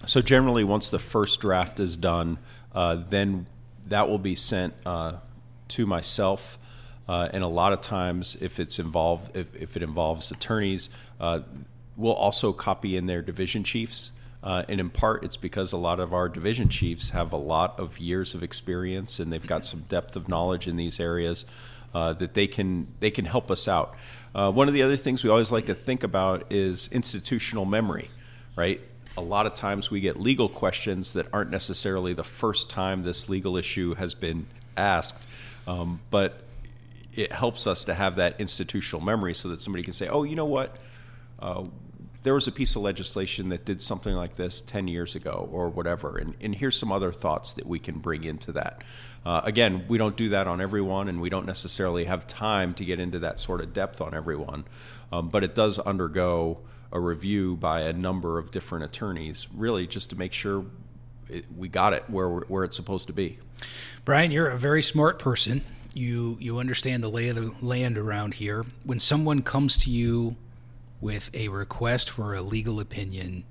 So 0.06 0.20
generally, 0.20 0.64
once 0.64 0.90
the 0.90 0.98
first 0.98 1.40
draft 1.40 1.78
is 1.80 1.96
done, 1.96 2.38
uh, 2.74 2.96
then 3.08 3.46
that 3.88 4.08
will 4.08 4.18
be 4.18 4.34
sent 4.34 4.74
uh, 4.86 5.14
to 5.68 5.86
myself. 5.86 6.58
Uh, 7.08 7.28
and 7.32 7.42
a 7.42 7.48
lot 7.48 7.72
of 7.72 7.80
times, 7.80 8.36
if 8.40 8.60
it's 8.60 8.78
involved, 8.78 9.36
if, 9.36 9.52
if 9.56 9.76
it 9.76 9.82
involves 9.82 10.30
attorneys, 10.30 10.90
uh, 11.18 11.40
we'll 12.00 12.12
also 12.12 12.52
copy 12.52 12.96
in 12.96 13.06
their 13.06 13.22
division 13.22 13.64
chiefs. 13.64 14.12
Uh, 14.42 14.64
and 14.68 14.80
in 14.80 14.88
part, 14.88 15.22
it's 15.22 15.36
because 15.36 15.72
a 15.72 15.76
lot 15.76 16.00
of 16.00 16.14
our 16.14 16.28
division 16.28 16.68
chiefs 16.68 17.10
have 17.10 17.32
a 17.32 17.36
lot 17.36 17.78
of 17.78 17.98
years 17.98 18.34
of 18.34 18.42
experience 18.42 19.18
and 19.18 19.30
they've 19.30 19.46
got 19.46 19.66
some 19.66 19.80
depth 19.88 20.16
of 20.16 20.28
knowledge 20.28 20.66
in 20.66 20.76
these 20.76 20.98
areas 20.98 21.44
uh, 21.92 22.14
that 22.14 22.32
they 22.32 22.46
can 22.46 22.86
they 23.00 23.10
can 23.10 23.26
help 23.26 23.50
us 23.50 23.68
out. 23.68 23.94
Uh, 24.34 24.50
one 24.50 24.66
of 24.66 24.74
the 24.74 24.82
other 24.82 24.96
things 24.96 25.22
we 25.22 25.28
always 25.28 25.52
like 25.52 25.66
to 25.66 25.74
think 25.74 26.02
about 26.02 26.50
is 26.50 26.88
institutional 26.90 27.66
memory, 27.66 28.08
right? 28.56 28.80
a 29.16 29.20
lot 29.20 29.46
of 29.46 29.54
times 29.54 29.90
we 29.90 30.00
get 30.00 30.18
legal 30.18 30.48
questions 30.48 31.14
that 31.14 31.26
aren't 31.32 31.50
necessarily 31.50 32.12
the 32.14 32.24
first 32.24 32.70
time 32.70 33.02
this 33.02 33.28
legal 33.28 33.56
issue 33.56 33.94
has 33.94 34.14
been 34.14 34.46
asked, 34.76 35.26
um, 35.66 36.00
but 36.10 36.42
it 37.14 37.32
helps 37.32 37.66
us 37.66 37.84
to 37.86 37.94
have 37.94 38.16
that 38.16 38.40
institutional 38.40 39.04
memory 39.04 39.34
so 39.34 39.48
that 39.48 39.60
somebody 39.60 39.82
can 39.82 39.92
say, 39.92 40.08
"Oh, 40.08 40.22
you 40.22 40.36
know 40.36 40.46
what." 40.46 40.78
There 42.22 42.34
was 42.34 42.46
a 42.46 42.52
piece 42.52 42.76
of 42.76 42.82
legislation 42.82 43.48
that 43.48 43.64
did 43.64 43.80
something 43.80 44.14
like 44.14 44.36
this 44.36 44.60
10 44.60 44.88
years 44.88 45.14
ago 45.14 45.48
or 45.52 45.70
whatever. 45.70 46.18
And, 46.18 46.34
and 46.40 46.54
here's 46.54 46.78
some 46.78 46.92
other 46.92 47.12
thoughts 47.12 47.54
that 47.54 47.66
we 47.66 47.78
can 47.78 47.98
bring 47.98 48.24
into 48.24 48.52
that. 48.52 48.82
Uh, 49.24 49.40
again, 49.44 49.84
we 49.88 49.98
don't 49.98 50.16
do 50.16 50.30
that 50.30 50.46
on 50.46 50.60
everyone, 50.60 51.08
and 51.08 51.20
we 51.20 51.28
don't 51.28 51.46
necessarily 51.46 52.04
have 52.04 52.26
time 52.26 52.74
to 52.74 52.84
get 52.84 53.00
into 53.00 53.18
that 53.20 53.38
sort 53.38 53.60
of 53.60 53.72
depth 53.72 54.00
on 54.00 54.14
everyone. 54.14 54.64
Um, 55.12 55.28
but 55.28 55.44
it 55.44 55.54
does 55.54 55.78
undergo 55.78 56.58
a 56.92 57.00
review 57.00 57.56
by 57.56 57.82
a 57.82 57.92
number 57.92 58.38
of 58.38 58.50
different 58.50 58.84
attorneys, 58.84 59.46
really 59.54 59.86
just 59.86 60.10
to 60.10 60.16
make 60.16 60.32
sure 60.32 60.64
it, 61.28 61.44
we 61.56 61.68
got 61.68 61.92
it 61.92 62.04
where, 62.08 62.28
where 62.28 62.64
it's 62.64 62.76
supposed 62.76 63.06
to 63.06 63.12
be. 63.12 63.38
Brian, 64.04 64.30
you're 64.30 64.48
a 64.48 64.56
very 64.56 64.82
smart 64.82 65.18
person. 65.18 65.62
You, 65.94 66.36
you 66.40 66.58
understand 66.58 67.02
the 67.02 67.08
lay 67.08 67.28
of 67.28 67.36
the 67.36 67.52
land 67.60 67.98
around 67.98 68.34
here. 68.34 68.64
When 68.84 68.98
someone 68.98 69.42
comes 69.42 69.76
to 69.78 69.90
you 69.90 70.36
with 71.00 71.30
a 71.34 71.48
request 71.48 72.10
for 72.10 72.34
a 72.34 72.42
legal 72.42 72.80
opinion, 72.80 73.44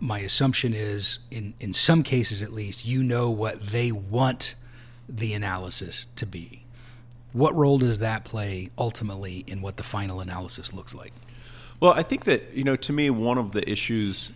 my 0.00 0.20
assumption 0.20 0.74
is, 0.74 1.18
in, 1.30 1.54
in 1.60 1.72
some 1.72 2.02
cases 2.02 2.42
at 2.42 2.52
least, 2.52 2.86
you 2.86 3.02
know 3.02 3.30
what 3.30 3.60
they 3.60 3.92
want 3.92 4.54
the 5.08 5.34
analysis 5.34 6.06
to 6.16 6.26
be. 6.26 6.64
What 7.32 7.54
role 7.54 7.78
does 7.78 7.98
that 7.98 8.24
play 8.24 8.70
ultimately 8.78 9.44
in 9.46 9.60
what 9.60 9.76
the 9.76 9.82
final 9.82 10.20
analysis 10.20 10.72
looks 10.72 10.94
like? 10.94 11.12
Well, 11.80 11.92
I 11.92 12.02
think 12.02 12.24
that, 12.24 12.54
you 12.54 12.64
know, 12.64 12.76
to 12.76 12.92
me, 12.92 13.10
one 13.10 13.38
of 13.38 13.52
the 13.52 13.68
issues 13.70 14.32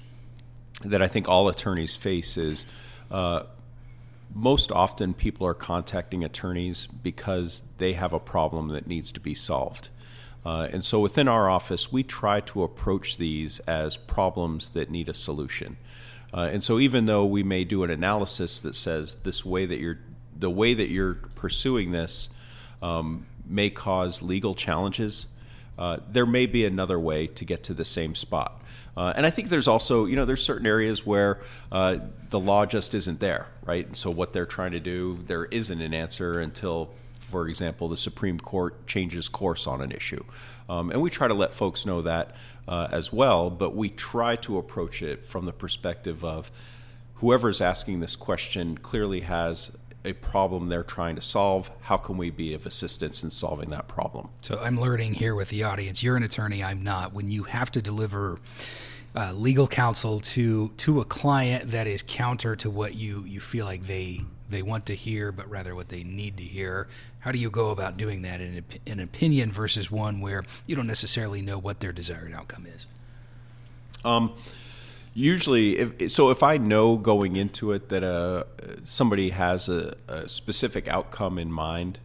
that 0.82 1.02
I 1.02 1.08
think 1.08 1.28
all 1.28 1.48
attorneys 1.48 1.96
face 1.96 2.36
is 2.36 2.66
uh, 3.10 3.44
most 4.34 4.70
often 4.70 5.14
people 5.14 5.46
are 5.46 5.54
contacting 5.54 6.24
attorneys 6.24 6.86
because 6.86 7.62
they 7.78 7.94
have 7.94 8.12
a 8.12 8.20
problem 8.20 8.68
that 8.68 8.86
needs 8.86 9.12
to 9.12 9.20
be 9.20 9.34
solved. 9.34 9.88
Uh, 10.44 10.68
and 10.72 10.84
so 10.84 11.00
within 11.00 11.28
our 11.28 11.48
office, 11.48 11.92
we 11.92 12.02
try 12.02 12.40
to 12.40 12.62
approach 12.62 13.16
these 13.16 13.60
as 13.60 13.96
problems 13.96 14.70
that 14.70 14.90
need 14.90 15.08
a 15.08 15.14
solution. 15.14 15.76
Uh, 16.34 16.48
and 16.52 16.64
so 16.64 16.78
even 16.78 17.06
though 17.06 17.24
we 17.24 17.42
may 17.42 17.64
do 17.64 17.84
an 17.84 17.90
analysis 17.90 18.58
that 18.60 18.74
says 18.74 19.16
this 19.16 19.44
way 19.44 19.66
that 19.66 19.78
you're 19.78 19.98
the 20.36 20.50
way 20.50 20.74
that 20.74 20.88
you're 20.88 21.14
pursuing 21.36 21.92
this 21.92 22.30
um, 22.80 23.26
may 23.46 23.70
cause 23.70 24.22
legal 24.22 24.54
challenges, 24.54 25.26
uh, 25.78 25.98
there 26.10 26.26
may 26.26 26.46
be 26.46 26.64
another 26.64 26.98
way 26.98 27.26
to 27.26 27.44
get 27.44 27.62
to 27.64 27.74
the 27.74 27.84
same 27.84 28.14
spot. 28.14 28.60
Uh, 28.96 29.12
and 29.14 29.24
I 29.24 29.30
think 29.30 29.48
there's 29.48 29.68
also, 29.68 30.04
you 30.04 30.16
know, 30.16 30.24
there's 30.24 30.44
certain 30.44 30.66
areas 30.66 31.06
where 31.06 31.40
uh, 31.70 31.98
the 32.28 32.40
law 32.40 32.66
just 32.66 32.94
isn't 32.94 33.20
there, 33.20 33.46
right? 33.64 33.86
And 33.86 33.96
so 33.96 34.10
what 34.10 34.32
they're 34.32 34.46
trying 34.46 34.72
to 34.72 34.80
do, 34.80 35.18
there 35.26 35.46
isn't 35.46 35.80
an 35.80 35.94
answer 35.94 36.40
until 36.40 36.90
for 37.32 37.48
example, 37.48 37.88
the 37.88 37.96
Supreme 37.96 38.38
Court 38.38 38.86
changes 38.86 39.26
course 39.26 39.66
on 39.66 39.80
an 39.80 39.90
issue. 39.90 40.22
Um, 40.68 40.90
and 40.90 41.00
we 41.00 41.08
try 41.08 41.28
to 41.28 41.34
let 41.34 41.54
folks 41.54 41.86
know 41.86 42.02
that 42.02 42.36
uh, 42.68 42.88
as 42.92 43.10
well, 43.10 43.48
but 43.48 43.74
we 43.74 43.88
try 43.88 44.36
to 44.36 44.58
approach 44.58 45.02
it 45.02 45.24
from 45.24 45.46
the 45.46 45.52
perspective 45.52 46.24
of 46.24 46.50
whoever's 47.14 47.62
asking 47.62 48.00
this 48.00 48.16
question 48.16 48.76
clearly 48.76 49.20
has 49.20 49.74
a 50.04 50.12
problem 50.12 50.68
they're 50.68 50.82
trying 50.82 51.14
to 51.16 51.22
solve. 51.22 51.70
How 51.80 51.96
can 51.96 52.18
we 52.18 52.28
be 52.28 52.52
of 52.52 52.66
assistance 52.66 53.24
in 53.24 53.30
solving 53.30 53.70
that 53.70 53.88
problem? 53.88 54.28
So 54.42 54.58
I'm 54.58 54.78
learning 54.78 55.14
here 55.14 55.34
with 55.34 55.48
the 55.48 55.62
audience. 55.62 56.02
You're 56.02 56.16
an 56.16 56.24
attorney, 56.24 56.62
I'm 56.62 56.84
not. 56.84 57.14
When 57.14 57.30
you 57.30 57.44
have 57.44 57.70
to 57.72 57.80
deliver 57.80 58.40
uh, 59.14 59.32
legal 59.32 59.68
counsel 59.68 60.20
to 60.20 60.70
to 60.78 61.00
a 61.00 61.04
client 61.04 61.70
that 61.70 61.86
is 61.86 62.02
counter 62.02 62.56
to 62.56 62.70
what 62.70 62.94
you 62.94 63.24
you 63.26 63.40
feel 63.40 63.66
like 63.66 63.82
they 63.86 64.20
they 64.52 64.62
want 64.62 64.86
to 64.86 64.94
hear, 64.94 65.32
but 65.32 65.50
rather 65.50 65.74
what 65.74 65.88
they 65.88 66.04
need 66.04 66.36
to 66.36 66.44
hear. 66.44 66.86
How 67.22 67.30
do 67.30 67.38
you 67.38 67.50
go 67.50 67.70
about 67.70 67.96
doing 67.96 68.22
that 68.22 68.40
in 68.40 68.64
an 68.86 69.00
opinion 69.00 69.52
versus 69.52 69.90
one 69.90 70.20
where 70.20 70.44
you 70.66 70.74
don't 70.74 70.88
necessarily 70.88 71.40
know 71.40 71.56
what 71.56 71.78
their 71.78 71.92
desired 71.92 72.32
outcome 72.32 72.66
is? 72.66 72.86
Um, 74.04 74.32
usually, 75.14 75.78
if, 75.78 76.10
so 76.10 76.30
if 76.30 76.42
I 76.42 76.58
know 76.58 76.96
going 76.96 77.36
into 77.36 77.70
it 77.70 77.90
that 77.90 78.02
uh, 78.02 78.42
somebody 78.82 79.30
has 79.30 79.68
a, 79.68 79.94
a 80.08 80.28
specific 80.28 80.88
outcome 80.88 81.38
in 81.38 81.52
mind, 81.52 82.00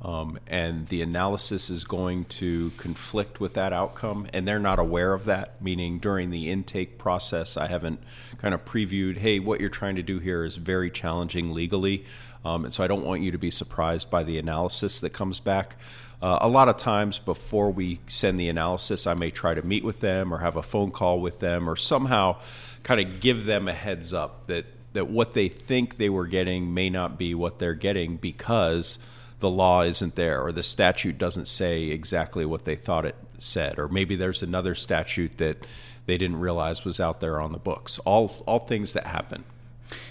um, 0.00 0.38
and 0.48 0.88
the 0.88 1.00
analysis 1.02 1.70
is 1.70 1.84
going 1.84 2.24
to 2.24 2.72
conflict 2.76 3.38
with 3.38 3.54
that 3.54 3.72
outcome, 3.72 4.26
and 4.32 4.48
they're 4.48 4.58
not 4.58 4.80
aware 4.80 5.12
of 5.12 5.26
that. 5.26 5.62
Meaning, 5.62 6.00
during 6.00 6.30
the 6.30 6.50
intake 6.50 6.98
process, 6.98 7.56
I 7.56 7.68
haven't 7.68 8.02
kind 8.38 8.52
of 8.52 8.64
previewed, 8.64 9.18
hey, 9.18 9.38
what 9.38 9.60
you're 9.60 9.68
trying 9.68 9.94
to 9.96 10.02
do 10.02 10.18
here 10.18 10.44
is 10.44 10.56
very 10.56 10.90
challenging 10.90 11.52
legally, 11.52 12.04
um, 12.44 12.64
and 12.64 12.74
so 12.74 12.82
I 12.82 12.86
don't 12.86 13.04
want 13.04 13.22
you 13.22 13.30
to 13.30 13.38
be 13.38 13.50
surprised 13.50 14.10
by 14.10 14.22
the 14.22 14.38
analysis 14.38 15.00
that 15.00 15.10
comes 15.10 15.40
back. 15.40 15.76
Uh, 16.20 16.38
a 16.40 16.48
lot 16.48 16.68
of 16.68 16.76
times 16.76 17.18
before 17.18 17.70
we 17.70 18.00
send 18.06 18.38
the 18.38 18.48
analysis, 18.48 19.06
I 19.06 19.14
may 19.14 19.30
try 19.30 19.54
to 19.54 19.62
meet 19.62 19.84
with 19.84 20.00
them 20.00 20.32
or 20.32 20.38
have 20.38 20.56
a 20.56 20.62
phone 20.62 20.92
call 20.92 21.20
with 21.20 21.40
them 21.40 21.68
or 21.68 21.74
somehow 21.74 22.36
kind 22.84 23.00
of 23.00 23.20
give 23.20 23.44
them 23.44 23.66
a 23.66 23.72
heads 23.72 24.14
up 24.14 24.46
that, 24.46 24.66
that 24.92 25.08
what 25.08 25.34
they 25.34 25.48
think 25.48 25.96
they 25.96 26.08
were 26.08 26.26
getting 26.26 26.72
may 26.72 26.90
not 26.90 27.18
be 27.18 27.34
what 27.34 27.58
they're 27.58 27.74
getting 27.74 28.16
because 28.16 29.00
the 29.40 29.50
law 29.50 29.82
isn't 29.82 30.14
there 30.14 30.40
or 30.40 30.52
the 30.52 30.62
statute 30.62 31.18
doesn't 31.18 31.48
say 31.48 31.84
exactly 31.86 32.44
what 32.44 32.64
they 32.64 32.76
thought 32.76 33.04
it 33.04 33.16
said. 33.38 33.78
Or 33.78 33.88
maybe 33.88 34.14
there's 34.14 34.42
another 34.42 34.76
statute 34.76 35.38
that 35.38 35.66
they 36.06 36.16
didn't 36.16 36.38
realize 36.38 36.84
was 36.84 37.00
out 37.00 37.20
there 37.20 37.40
on 37.40 37.50
the 37.50 37.58
books. 37.58 37.98
All 38.00 38.42
all 38.46 38.60
things 38.60 38.92
that 38.92 39.06
happen. 39.06 39.42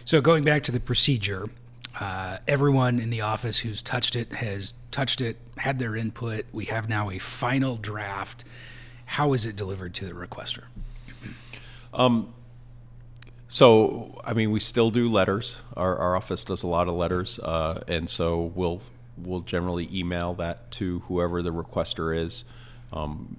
So 0.03 0.19
going 0.19 0.43
back 0.43 0.63
to 0.63 0.71
the 0.71 0.79
procedure 0.79 1.49
uh, 1.99 2.37
everyone 2.47 2.99
in 2.99 3.09
the 3.09 3.21
office 3.21 3.59
who's 3.59 3.81
touched 3.81 4.15
it 4.15 4.31
has 4.33 4.73
touched 4.91 5.21
it 5.21 5.37
had 5.57 5.79
their 5.79 5.95
input 5.95 6.45
we 6.51 6.65
have 6.65 6.87
now 6.87 7.09
a 7.09 7.19
final 7.19 7.75
draft 7.75 8.43
how 9.05 9.33
is 9.33 9.45
it 9.45 9.55
delivered 9.55 9.93
to 9.93 10.05
the 10.05 10.13
requester 10.13 10.63
um, 11.93 12.33
so, 13.51 14.21
I 14.23 14.33
mean, 14.33 14.51
we 14.51 14.61
still 14.61 14.91
do 14.91 15.09
letters. 15.09 15.61
Our, 15.75 15.97
our 15.97 16.15
office 16.15 16.45
does 16.45 16.63
a 16.63 16.67
lot 16.67 16.87
of 16.87 16.95
letters, 16.95 17.37
uh, 17.37 17.83
and 17.85 18.09
so 18.09 18.53
we'll 18.55 18.81
we'll 19.17 19.41
generally 19.41 19.89
email 19.91 20.33
that 20.35 20.71
to 20.71 20.99
whoever 21.09 21.41
the 21.41 21.51
requester 21.51 22.17
is. 22.17 22.45
Um, 22.93 23.35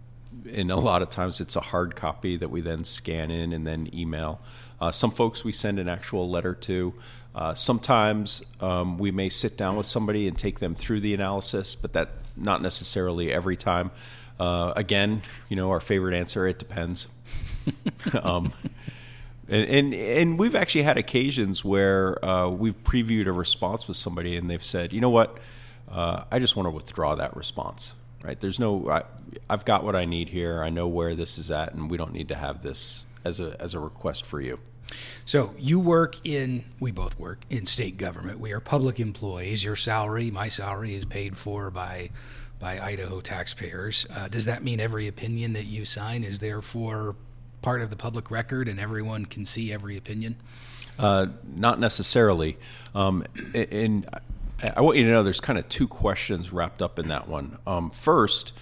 and 0.52 0.70
a 0.70 0.76
lot 0.76 1.00
of 1.00 1.08
times 1.08 1.40
it's 1.40 1.56
a 1.56 1.62
hard 1.62 1.96
copy 1.96 2.36
that 2.36 2.50
we 2.50 2.60
then 2.60 2.84
scan 2.84 3.30
in 3.30 3.54
and 3.54 3.66
then 3.66 3.88
email. 3.94 4.42
Uh, 4.82 4.90
some 4.90 5.12
folks 5.12 5.44
we 5.44 5.52
send 5.52 5.78
an 5.78 5.88
actual 5.88 6.28
letter 6.28 6.54
to. 6.56 6.92
Uh, 7.34 7.54
sometimes 7.54 8.42
um, 8.60 8.98
we 8.98 9.10
may 9.10 9.28
sit 9.28 9.56
down 9.56 9.76
with 9.76 9.86
somebody 9.86 10.28
and 10.28 10.36
take 10.36 10.58
them 10.58 10.74
through 10.74 11.00
the 11.00 11.14
analysis, 11.14 11.74
but 11.74 11.92
that 11.94 12.10
not 12.36 12.62
necessarily 12.62 13.32
every 13.32 13.56
time. 13.56 13.90
Uh, 14.38 14.72
again, 14.76 15.22
you 15.48 15.56
know, 15.56 15.70
our 15.70 15.80
favorite 15.80 16.14
answer: 16.14 16.46
it 16.46 16.58
depends. 16.58 17.08
um, 18.22 18.52
and, 19.48 19.68
and, 19.68 19.94
and 19.94 20.38
we've 20.38 20.56
actually 20.56 20.82
had 20.82 20.98
occasions 20.98 21.64
where 21.64 22.22
uh, 22.24 22.48
we've 22.48 22.82
previewed 22.84 23.26
a 23.26 23.32
response 23.32 23.88
with 23.88 23.96
somebody, 23.96 24.36
and 24.36 24.50
they've 24.50 24.64
said, 24.64 24.92
"You 24.92 25.00
know 25.00 25.10
what? 25.10 25.38
uh, 25.92 26.24
I 26.30 26.38
just 26.38 26.56
want 26.56 26.66
to 26.66 26.70
withdraw 26.70 27.14
that 27.16 27.36
response. 27.36 27.94
Right? 28.22 28.40
There's 28.40 28.58
no. 28.58 28.88
I, 28.88 29.02
I've 29.50 29.64
got 29.64 29.84
what 29.84 29.96
I 29.96 30.04
need 30.04 30.28
here. 30.28 30.62
I 30.62 30.70
know 30.70 30.86
where 30.86 31.14
this 31.14 31.38
is 31.38 31.50
at, 31.50 31.74
and 31.74 31.90
we 31.90 31.96
don't 31.96 32.12
need 32.12 32.28
to 32.28 32.34
have 32.34 32.62
this 32.62 33.04
as 33.24 33.40
a 33.40 33.56
as 33.60 33.74
a 33.74 33.80
request 33.80 34.24
for 34.24 34.40
you. 34.40 34.58
So 35.24 35.54
you 35.58 35.78
work 35.80 36.16
in, 36.24 36.64
we 36.80 36.90
both 36.90 37.18
work 37.18 37.40
in 37.50 37.66
state 37.66 37.96
government. 37.96 38.40
We 38.40 38.52
are 38.52 38.60
public 38.60 39.00
employees. 39.00 39.64
Your 39.64 39.76
salary, 39.76 40.30
my 40.30 40.48
salary, 40.48 40.94
is 40.94 41.04
paid 41.04 41.36
for 41.36 41.70
by 41.70 42.10
by 42.62 42.78
Idaho 42.78 43.20
taxpayers. 43.20 44.06
Uh, 44.14 44.28
does 44.28 44.44
that 44.44 44.62
mean 44.62 44.78
every 44.78 45.08
opinion 45.08 45.52
that 45.54 45.64
you 45.64 45.84
sign 45.84 46.22
is 46.22 46.38
therefore 46.38 47.16
part 47.60 47.82
of 47.82 47.90
the 47.90 47.96
public 47.96 48.30
record 48.30 48.68
and 48.68 48.78
everyone 48.78 49.24
can 49.24 49.44
see 49.44 49.72
every 49.72 49.96
opinion? 49.96 50.36
Uh, 50.96 51.26
not 51.56 51.80
necessarily. 51.80 52.56
Um, 52.94 53.24
and 53.52 54.08
I 54.62 54.80
want 54.80 54.96
you 54.96 55.04
to 55.04 55.10
know 55.10 55.24
there's 55.24 55.40
kind 55.40 55.58
of 55.58 55.68
two 55.68 55.88
questions 55.88 56.52
wrapped 56.52 56.82
up 56.82 57.00
in 57.00 57.08
that 57.08 57.28
one. 57.28 57.58
Um, 57.66 57.90
first, 57.90 58.52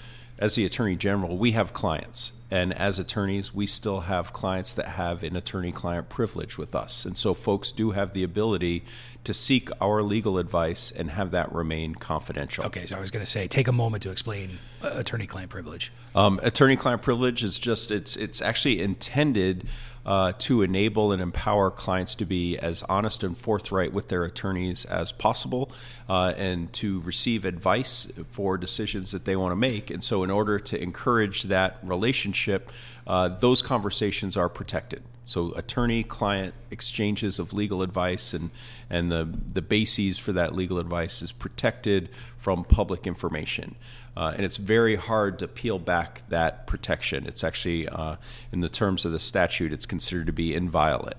as 0.41 0.55
the 0.55 0.65
attorney 0.65 0.97
general, 0.97 1.37
we 1.37 1.53
have 1.53 1.73
clients. 1.73 2.33
And 2.51 2.73
as 2.73 2.99
attorneys, 2.99 3.55
we 3.55 3.67
still 3.67 4.01
have 4.01 4.33
clients 4.33 4.75
that 4.75 4.87
have 4.87 5.23
an 5.23 5.37
attorney 5.37 5.71
client 5.71 6.09
privilege 6.09 6.59
with 6.59 6.75
us. 6.75 7.05
And 7.05 7.17
so 7.17 7.33
folks 7.33 7.71
do 7.71 7.93
have 7.93 8.13
the 8.13 8.25
ability 8.25 8.83
to 9.23 9.33
seek 9.33 9.69
our 9.81 10.03
legal 10.03 10.37
advice 10.39 10.91
and 10.91 11.11
have 11.11 11.31
that 11.31 11.53
remain 11.53 11.95
confidential. 11.95 12.65
Okay, 12.65 12.87
so 12.87 12.97
I 12.97 13.01
was 13.01 13.13
going 13.13 13.25
to 13.25 13.31
say, 13.31 13.47
take 13.47 13.69
a 13.69 13.73
moment 13.73 14.03
to 14.03 14.11
explain 14.11 14.59
uh, 14.83 14.91
attorney 14.95 15.29
client 15.29 15.51
privilege. 15.51 15.93
Um, 16.15 16.41
attorney 16.43 16.77
client 16.77 17.03
privilege 17.03 17.45
is 17.45 17.61
just, 17.61 17.93
it's, 17.93 18.17
it's 18.17 18.43
actually 18.43 18.81
intended 18.81 19.69
uh, 20.05 20.33
to 20.39 20.63
enable 20.63 21.13
and 21.13 21.21
empower 21.21 21.71
clients 21.71 22.15
to 22.17 22.25
be 22.25 22.59
as 22.59 22.83
honest 22.85 23.23
and 23.23 23.37
forthright 23.37 23.93
with 23.93 24.09
their 24.09 24.25
attorneys 24.25 24.85
as 24.85 25.13
possible 25.13 25.71
uh, 26.09 26.33
and 26.37 26.73
to 26.73 27.01
receive 27.01 27.45
advice 27.45 28.11
for 28.31 28.57
decisions 28.57 29.13
that 29.13 29.25
they 29.25 29.37
want 29.37 29.53
to 29.53 29.57
make. 29.57 29.91
And 29.91 30.03
so, 30.03 30.23
in 30.23 30.31
order 30.31 30.59
to 30.59 30.83
encourage 30.83 31.45
that 31.45 31.79
relationship, 31.83 32.71
uh, 33.07 33.29
those 33.29 33.63
conversations 33.63 34.37
are 34.37 34.49
protected. 34.49 35.03
So 35.31 35.53
attorney 35.53 36.03
client 36.03 36.55
exchanges 36.73 37.39
of 37.39 37.53
legal 37.53 37.83
advice 37.83 38.35
and 38.35 38.51
and 38.91 39.13
the 39.13 39.25
the 39.25 39.63
bases 39.63 40.19
for 40.19 40.33
that 40.33 40.57
legal 40.57 40.81
advice 40.81 41.23
is 41.23 41.31
protected 41.31 42.09
from 42.37 42.65
public 42.65 43.07
information. 43.07 43.77
Uh, 44.17 44.33
and 44.35 44.45
it's 44.45 44.57
very 44.57 44.97
hard 44.97 45.39
to 45.39 45.49
peel 45.49 45.79
back 45.79 46.29
that 46.29 46.67
protection. 46.67 47.27
It's 47.27 47.45
actually, 47.45 47.89
uh, 47.89 48.17
in 48.53 48.61
the 48.61 48.69
terms 48.69 49.05
of 49.05 49.13
the 49.13 49.19
statute, 49.19 49.73
it's 49.73 49.87
considered 49.87 50.27
to 50.27 50.33
be 50.33 50.55
inviolate. 50.55 51.17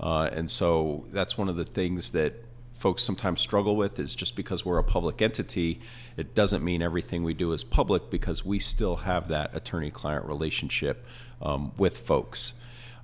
Uh, 0.00 0.30
and 0.32 0.50
so 0.50 1.04
that's 1.10 1.36
one 1.36 1.48
of 1.48 1.56
the 1.56 1.64
things 1.64 2.12
that 2.12 2.44
folks 2.72 3.02
sometimes 3.02 3.40
struggle 3.40 3.74
with 3.74 3.98
is 3.98 4.14
just 4.14 4.36
because 4.36 4.64
we're 4.64 4.78
a 4.78 4.84
public 4.84 5.20
entity, 5.20 5.80
it 6.16 6.34
doesn't 6.34 6.62
mean 6.62 6.80
everything 6.80 7.24
we 7.24 7.34
do 7.34 7.52
is 7.52 7.64
public 7.64 8.08
because 8.08 8.44
we 8.44 8.58
still 8.60 8.96
have 8.96 9.28
that 9.28 9.54
attorney 9.54 9.90
client 9.90 10.24
relationship 10.24 11.04
um, 11.42 11.72
with 11.76 11.98
folks. 11.98 12.54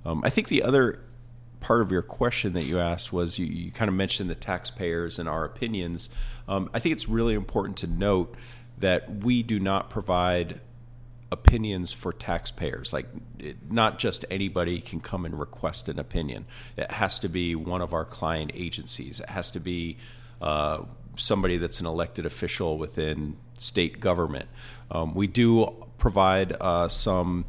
Um, 0.05 0.21
I 0.23 0.29
think 0.29 0.47
the 0.47 0.63
other 0.63 1.01
part 1.59 1.81
of 1.81 1.91
your 1.91 2.03
question 2.03 2.53
that 2.53 2.63
you 2.63 2.79
asked 2.79 3.11
was 3.11 3.37
you, 3.37 3.45
you 3.47 3.71
kind 3.71 3.89
of 3.89 3.95
mentioned 3.95 4.29
the 4.29 4.35
taxpayers 4.35 5.19
and 5.19 5.27
our 5.27 5.43
opinions. 5.43 6.09
Um, 6.47 6.69
I 6.73 6.79
think 6.79 6.93
it's 6.93 7.09
really 7.09 7.33
important 7.33 7.77
to 7.77 7.87
note 7.87 8.35
that 8.79 9.23
we 9.23 9.43
do 9.43 9.59
not 9.59 9.89
provide 9.89 10.59
opinions 11.31 11.91
for 11.91 12.13
taxpayers. 12.13 12.93
Like, 12.93 13.07
it, 13.39 13.71
not 13.71 13.99
just 13.99 14.25
anybody 14.29 14.81
can 14.81 14.99
come 14.99 15.25
and 15.25 15.39
request 15.39 15.89
an 15.89 15.99
opinion. 15.99 16.45
It 16.77 16.91
has 16.91 17.19
to 17.19 17.29
be 17.29 17.55
one 17.55 17.81
of 17.81 17.93
our 17.93 18.05
client 18.05 18.51
agencies. 18.53 19.19
It 19.19 19.29
has 19.29 19.51
to 19.51 19.59
be 19.59 19.97
uh, 20.41 20.83
somebody 21.17 21.57
that's 21.57 21.79
an 21.79 21.85
elected 21.85 22.25
official 22.25 22.77
within 22.77 23.37
state 23.57 23.99
government. 23.99 24.47
Um, 24.91 25.13
we 25.15 25.27
do 25.27 25.73
provide 25.97 26.55
uh, 26.59 26.87
some 26.89 27.45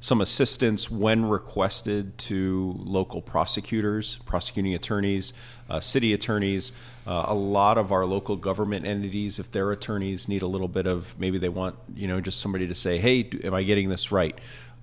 some 0.00 0.20
assistance 0.20 0.90
when 0.90 1.24
requested 1.24 2.16
to 2.18 2.74
local 2.78 3.20
prosecutors, 3.20 4.16
prosecuting 4.26 4.74
attorneys, 4.74 5.32
uh, 5.68 5.80
city 5.80 6.12
attorneys. 6.12 6.72
Uh, 7.06 7.24
a 7.28 7.34
lot 7.34 7.78
of 7.78 7.90
our 7.90 8.04
local 8.04 8.36
government 8.36 8.86
entities, 8.86 9.38
if 9.38 9.50
their 9.50 9.72
attorneys 9.72 10.28
need 10.28 10.42
a 10.42 10.46
little 10.46 10.68
bit 10.68 10.86
of, 10.86 11.18
maybe 11.18 11.38
they 11.38 11.48
want, 11.48 11.74
you 11.94 12.06
know, 12.06 12.20
just 12.20 12.40
somebody 12.40 12.66
to 12.68 12.74
say, 12.74 12.98
hey, 12.98 13.28
am 13.44 13.54
I 13.54 13.62
getting 13.62 13.88
this 13.88 14.12
right? 14.12 14.38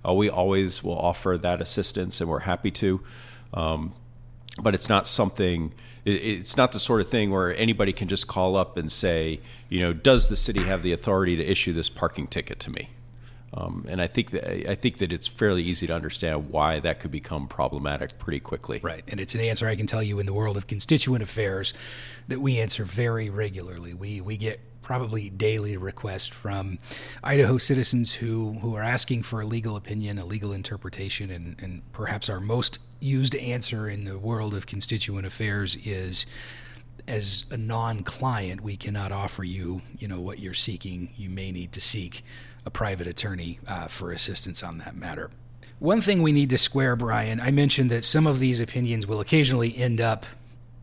Uh, 0.06 0.12
we 0.12 0.28
always 0.28 0.82
will 0.82 0.98
offer 0.98 1.38
that 1.38 1.60
assistance 1.60 2.20
and 2.20 2.28
we're 2.28 2.40
happy 2.40 2.70
to. 2.72 3.00
Um, 3.54 3.94
but 4.58 4.74
it's 4.74 4.88
not 4.88 5.06
something 5.06 5.72
it's 6.06 6.56
not 6.56 6.70
the 6.70 6.78
sort 6.78 7.00
of 7.00 7.08
thing 7.08 7.32
where 7.32 7.54
anybody 7.56 7.92
can 7.92 8.06
just 8.06 8.28
call 8.28 8.54
up 8.54 8.76
and 8.76 8.92
say, 8.92 9.40
you 9.68 9.80
know, 9.80 9.92
does 9.92 10.28
the 10.28 10.36
city 10.36 10.62
have 10.62 10.84
the 10.84 10.92
authority 10.92 11.34
to 11.34 11.44
issue 11.44 11.72
this 11.72 11.88
parking 11.88 12.28
ticket 12.28 12.60
to 12.60 12.70
me? 12.70 12.90
Um, 13.54 13.86
and 13.88 14.02
I 14.02 14.06
think 14.06 14.32
that 14.32 14.70
I 14.70 14.74
think 14.74 14.98
that 14.98 15.12
it's 15.12 15.26
fairly 15.26 15.62
easy 15.62 15.86
to 15.86 15.94
understand 15.94 16.50
why 16.50 16.80
that 16.80 17.00
could 17.00 17.10
become 17.10 17.48
problematic 17.48 18.18
pretty 18.18 18.40
quickly. 18.40 18.80
Right, 18.82 19.04
and 19.08 19.20
it's 19.20 19.34
an 19.34 19.40
answer 19.40 19.68
I 19.68 19.76
can 19.76 19.86
tell 19.86 20.02
you 20.02 20.18
in 20.18 20.26
the 20.26 20.34
world 20.34 20.56
of 20.56 20.66
constituent 20.66 21.22
affairs 21.22 21.72
that 22.28 22.40
we 22.40 22.58
answer 22.58 22.84
very 22.84 23.30
regularly. 23.30 23.94
We 23.94 24.20
we 24.20 24.36
get 24.36 24.60
probably 24.82 25.30
daily 25.30 25.76
requests 25.76 26.28
from 26.28 26.78
Idaho 27.24 27.56
citizens 27.56 28.14
who 28.14 28.54
who 28.60 28.74
are 28.74 28.82
asking 28.82 29.22
for 29.22 29.40
a 29.40 29.46
legal 29.46 29.76
opinion, 29.76 30.18
a 30.18 30.24
legal 30.24 30.52
interpretation, 30.52 31.30
and 31.30 31.56
and 31.60 31.92
perhaps 31.92 32.28
our 32.28 32.40
most 32.40 32.80
used 32.98 33.36
answer 33.36 33.88
in 33.88 34.04
the 34.04 34.18
world 34.18 34.54
of 34.54 34.66
constituent 34.66 35.26
affairs 35.26 35.76
is 35.84 36.26
as 37.08 37.44
a 37.50 37.56
non-client, 37.56 38.62
we 38.62 38.76
cannot 38.76 39.12
offer 39.12 39.44
you, 39.44 39.80
you 39.96 40.08
know, 40.08 40.20
what 40.20 40.40
you're 40.40 40.54
seeking. 40.54 41.10
You 41.16 41.30
may 41.30 41.52
need 41.52 41.72
to 41.72 41.80
seek 41.80 42.24
a 42.66 42.70
private 42.70 43.06
attorney 43.06 43.58
uh, 43.66 43.86
for 43.86 44.10
assistance 44.10 44.62
on 44.62 44.78
that 44.78 44.94
matter. 44.96 45.30
One 45.78 46.00
thing 46.00 46.22
we 46.22 46.32
need 46.32 46.50
to 46.50 46.58
square, 46.58 46.96
Brian, 46.96 47.40
I 47.40 47.50
mentioned 47.50 47.90
that 47.90 48.04
some 48.04 48.26
of 48.26 48.40
these 48.40 48.60
opinions 48.60 49.06
will 49.06 49.20
occasionally 49.20 49.76
end 49.76 50.00
up 50.00 50.26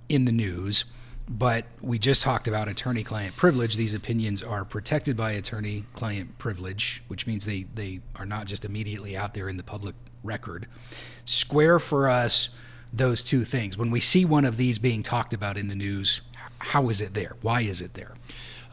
in 0.07 0.25
the 0.25 0.31
news, 0.31 0.85
but 1.27 1.65
we 1.81 1.99
just 1.99 2.21
talked 2.21 2.47
about 2.47 2.67
attorney 2.67 3.03
client 3.03 3.35
privilege. 3.35 3.75
These 3.75 3.93
opinions 3.93 4.41
are 4.41 4.63
protected 4.63 5.17
by 5.17 5.31
attorney 5.31 5.85
client 5.93 6.37
privilege, 6.37 7.03
which 7.07 7.27
means 7.27 7.45
they, 7.45 7.65
they 7.73 8.01
are 8.15 8.25
not 8.25 8.45
just 8.45 8.65
immediately 8.65 9.17
out 9.17 9.33
there 9.33 9.49
in 9.49 9.57
the 9.57 9.63
public 9.63 9.95
record. 10.23 10.67
Square 11.25 11.79
for 11.79 12.07
us 12.07 12.49
those 12.93 13.23
two 13.23 13.43
things. 13.43 13.77
When 13.77 13.89
we 13.89 13.99
see 13.99 14.23
one 14.23 14.45
of 14.45 14.57
these 14.57 14.77
being 14.77 15.01
talked 15.01 15.33
about 15.33 15.57
in 15.57 15.67
the 15.67 15.75
news, 15.75 16.21
how 16.59 16.89
is 16.89 17.01
it 17.01 17.13
there? 17.13 17.35
Why 17.41 17.61
is 17.61 17.81
it 17.81 17.95
there? 17.95 18.11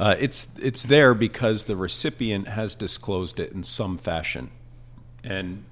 Uh, 0.01 0.17
it's 0.19 0.49
it's 0.59 0.85
there 0.85 1.13
because 1.13 1.65
the 1.65 1.77
recipient 1.77 2.49
has 2.49 2.75
disclosed 2.75 3.39
it 3.39 3.53
in 3.53 3.63
some 3.63 3.99
fashion, 3.99 4.51
and 5.23 5.63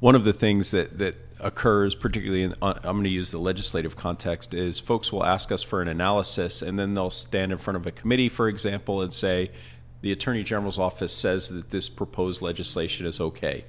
one 0.00 0.14
of 0.14 0.24
the 0.24 0.32
things 0.32 0.70
that 0.70 0.98
that 0.98 1.14
occurs, 1.38 1.94
particularly 1.94 2.44
in 2.44 2.54
uh, 2.62 2.72
I'm 2.76 2.94
going 2.94 3.04
to 3.04 3.10
use 3.10 3.30
the 3.30 3.36
legislative 3.36 3.96
context, 3.96 4.54
is 4.54 4.78
folks 4.78 5.12
will 5.12 5.26
ask 5.26 5.52
us 5.52 5.62
for 5.62 5.82
an 5.82 5.88
analysis, 5.88 6.62
and 6.62 6.78
then 6.78 6.94
they'll 6.94 7.10
stand 7.10 7.52
in 7.52 7.58
front 7.58 7.76
of 7.76 7.86
a 7.86 7.90
committee, 7.90 8.30
for 8.30 8.48
example, 8.48 9.02
and 9.02 9.12
say, 9.12 9.50
the 10.00 10.10
Attorney 10.10 10.42
General's 10.42 10.78
office 10.78 11.12
says 11.12 11.50
that 11.50 11.68
this 11.68 11.90
proposed 11.90 12.40
legislation 12.40 13.04
is 13.04 13.20
okay, 13.20 13.66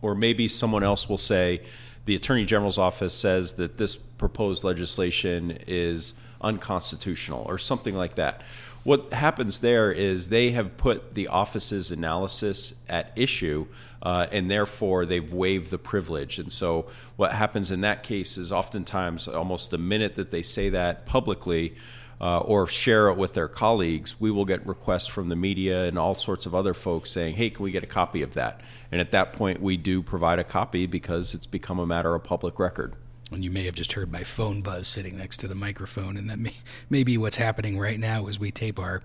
or 0.00 0.14
maybe 0.14 0.48
someone 0.48 0.82
else 0.82 1.10
will 1.10 1.18
say, 1.18 1.60
the 2.06 2.16
Attorney 2.16 2.46
General's 2.46 2.78
office 2.78 3.12
says 3.12 3.52
that 3.54 3.76
this 3.76 3.96
proposed 3.96 4.64
legislation 4.64 5.58
is 5.66 6.14
unconstitutional 6.42 7.44
or 7.48 7.58
something 7.58 7.94
like 7.94 8.16
that. 8.16 8.42
What 8.84 9.12
happens 9.12 9.60
there 9.60 9.92
is 9.92 10.28
they 10.28 10.50
have 10.50 10.76
put 10.76 11.14
the 11.14 11.28
office's 11.28 11.92
analysis 11.92 12.74
at 12.88 13.12
issue, 13.14 13.66
uh, 14.02 14.26
and 14.32 14.50
therefore 14.50 15.06
they've 15.06 15.32
waived 15.32 15.70
the 15.70 15.78
privilege. 15.78 16.40
And 16.40 16.52
so, 16.52 16.86
what 17.16 17.30
happens 17.30 17.70
in 17.70 17.82
that 17.82 18.02
case 18.02 18.36
is 18.36 18.50
oftentimes, 18.50 19.28
almost 19.28 19.70
the 19.70 19.78
minute 19.78 20.16
that 20.16 20.32
they 20.32 20.42
say 20.42 20.68
that 20.70 21.06
publicly, 21.06 21.76
uh, 22.22 22.38
or 22.38 22.68
share 22.68 23.08
it 23.08 23.16
with 23.16 23.34
their 23.34 23.48
colleagues, 23.48 24.20
we 24.20 24.30
will 24.30 24.44
get 24.44 24.64
requests 24.66 25.08
from 25.08 25.28
the 25.28 25.36
media 25.36 25.84
and 25.84 25.98
all 25.98 26.14
sorts 26.14 26.46
of 26.46 26.54
other 26.54 26.72
folks 26.72 27.10
saying, 27.10 27.34
hey, 27.34 27.50
can 27.50 27.64
we 27.64 27.72
get 27.72 27.82
a 27.82 27.86
copy 27.86 28.22
of 28.22 28.34
that? 28.34 28.60
And 28.92 29.00
at 29.00 29.10
that 29.10 29.32
point, 29.32 29.60
we 29.60 29.76
do 29.76 30.02
provide 30.02 30.38
a 30.38 30.44
copy 30.44 30.86
because 30.86 31.34
it's 31.34 31.46
become 31.46 31.80
a 31.80 31.86
matter 31.86 32.14
of 32.14 32.22
public 32.22 32.60
record. 32.60 32.94
And 33.34 33.44
you 33.44 33.50
may 33.50 33.64
have 33.64 33.74
just 33.74 33.92
heard 33.92 34.12
my 34.12 34.24
phone 34.24 34.62
buzz 34.62 34.88
sitting 34.88 35.16
next 35.16 35.38
to 35.38 35.48
the 35.48 35.54
microphone, 35.54 36.16
and 36.16 36.28
that 36.30 36.38
may, 36.38 36.54
may 36.90 37.04
be 37.04 37.16
what's 37.18 37.36
happening 37.36 37.78
right 37.78 37.98
now 37.98 38.26
as 38.28 38.38
we 38.38 38.50
tape 38.50 38.78
our 38.78 39.02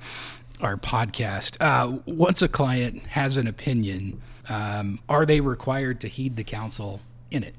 our 0.62 0.76
podcast. 0.76 1.58
Uh, 1.60 2.00
once 2.06 2.42
a 2.42 2.48
client 2.48 3.06
has 3.08 3.38
an 3.38 3.48
opinion, 3.48 4.22
um, 4.50 5.00
are 5.08 5.26
they 5.26 5.40
required 5.40 6.02
to 6.02 6.08
heed 6.08 6.36
the 6.36 6.44
counsel 6.44 7.02
in 7.30 7.44
it? 7.44 7.56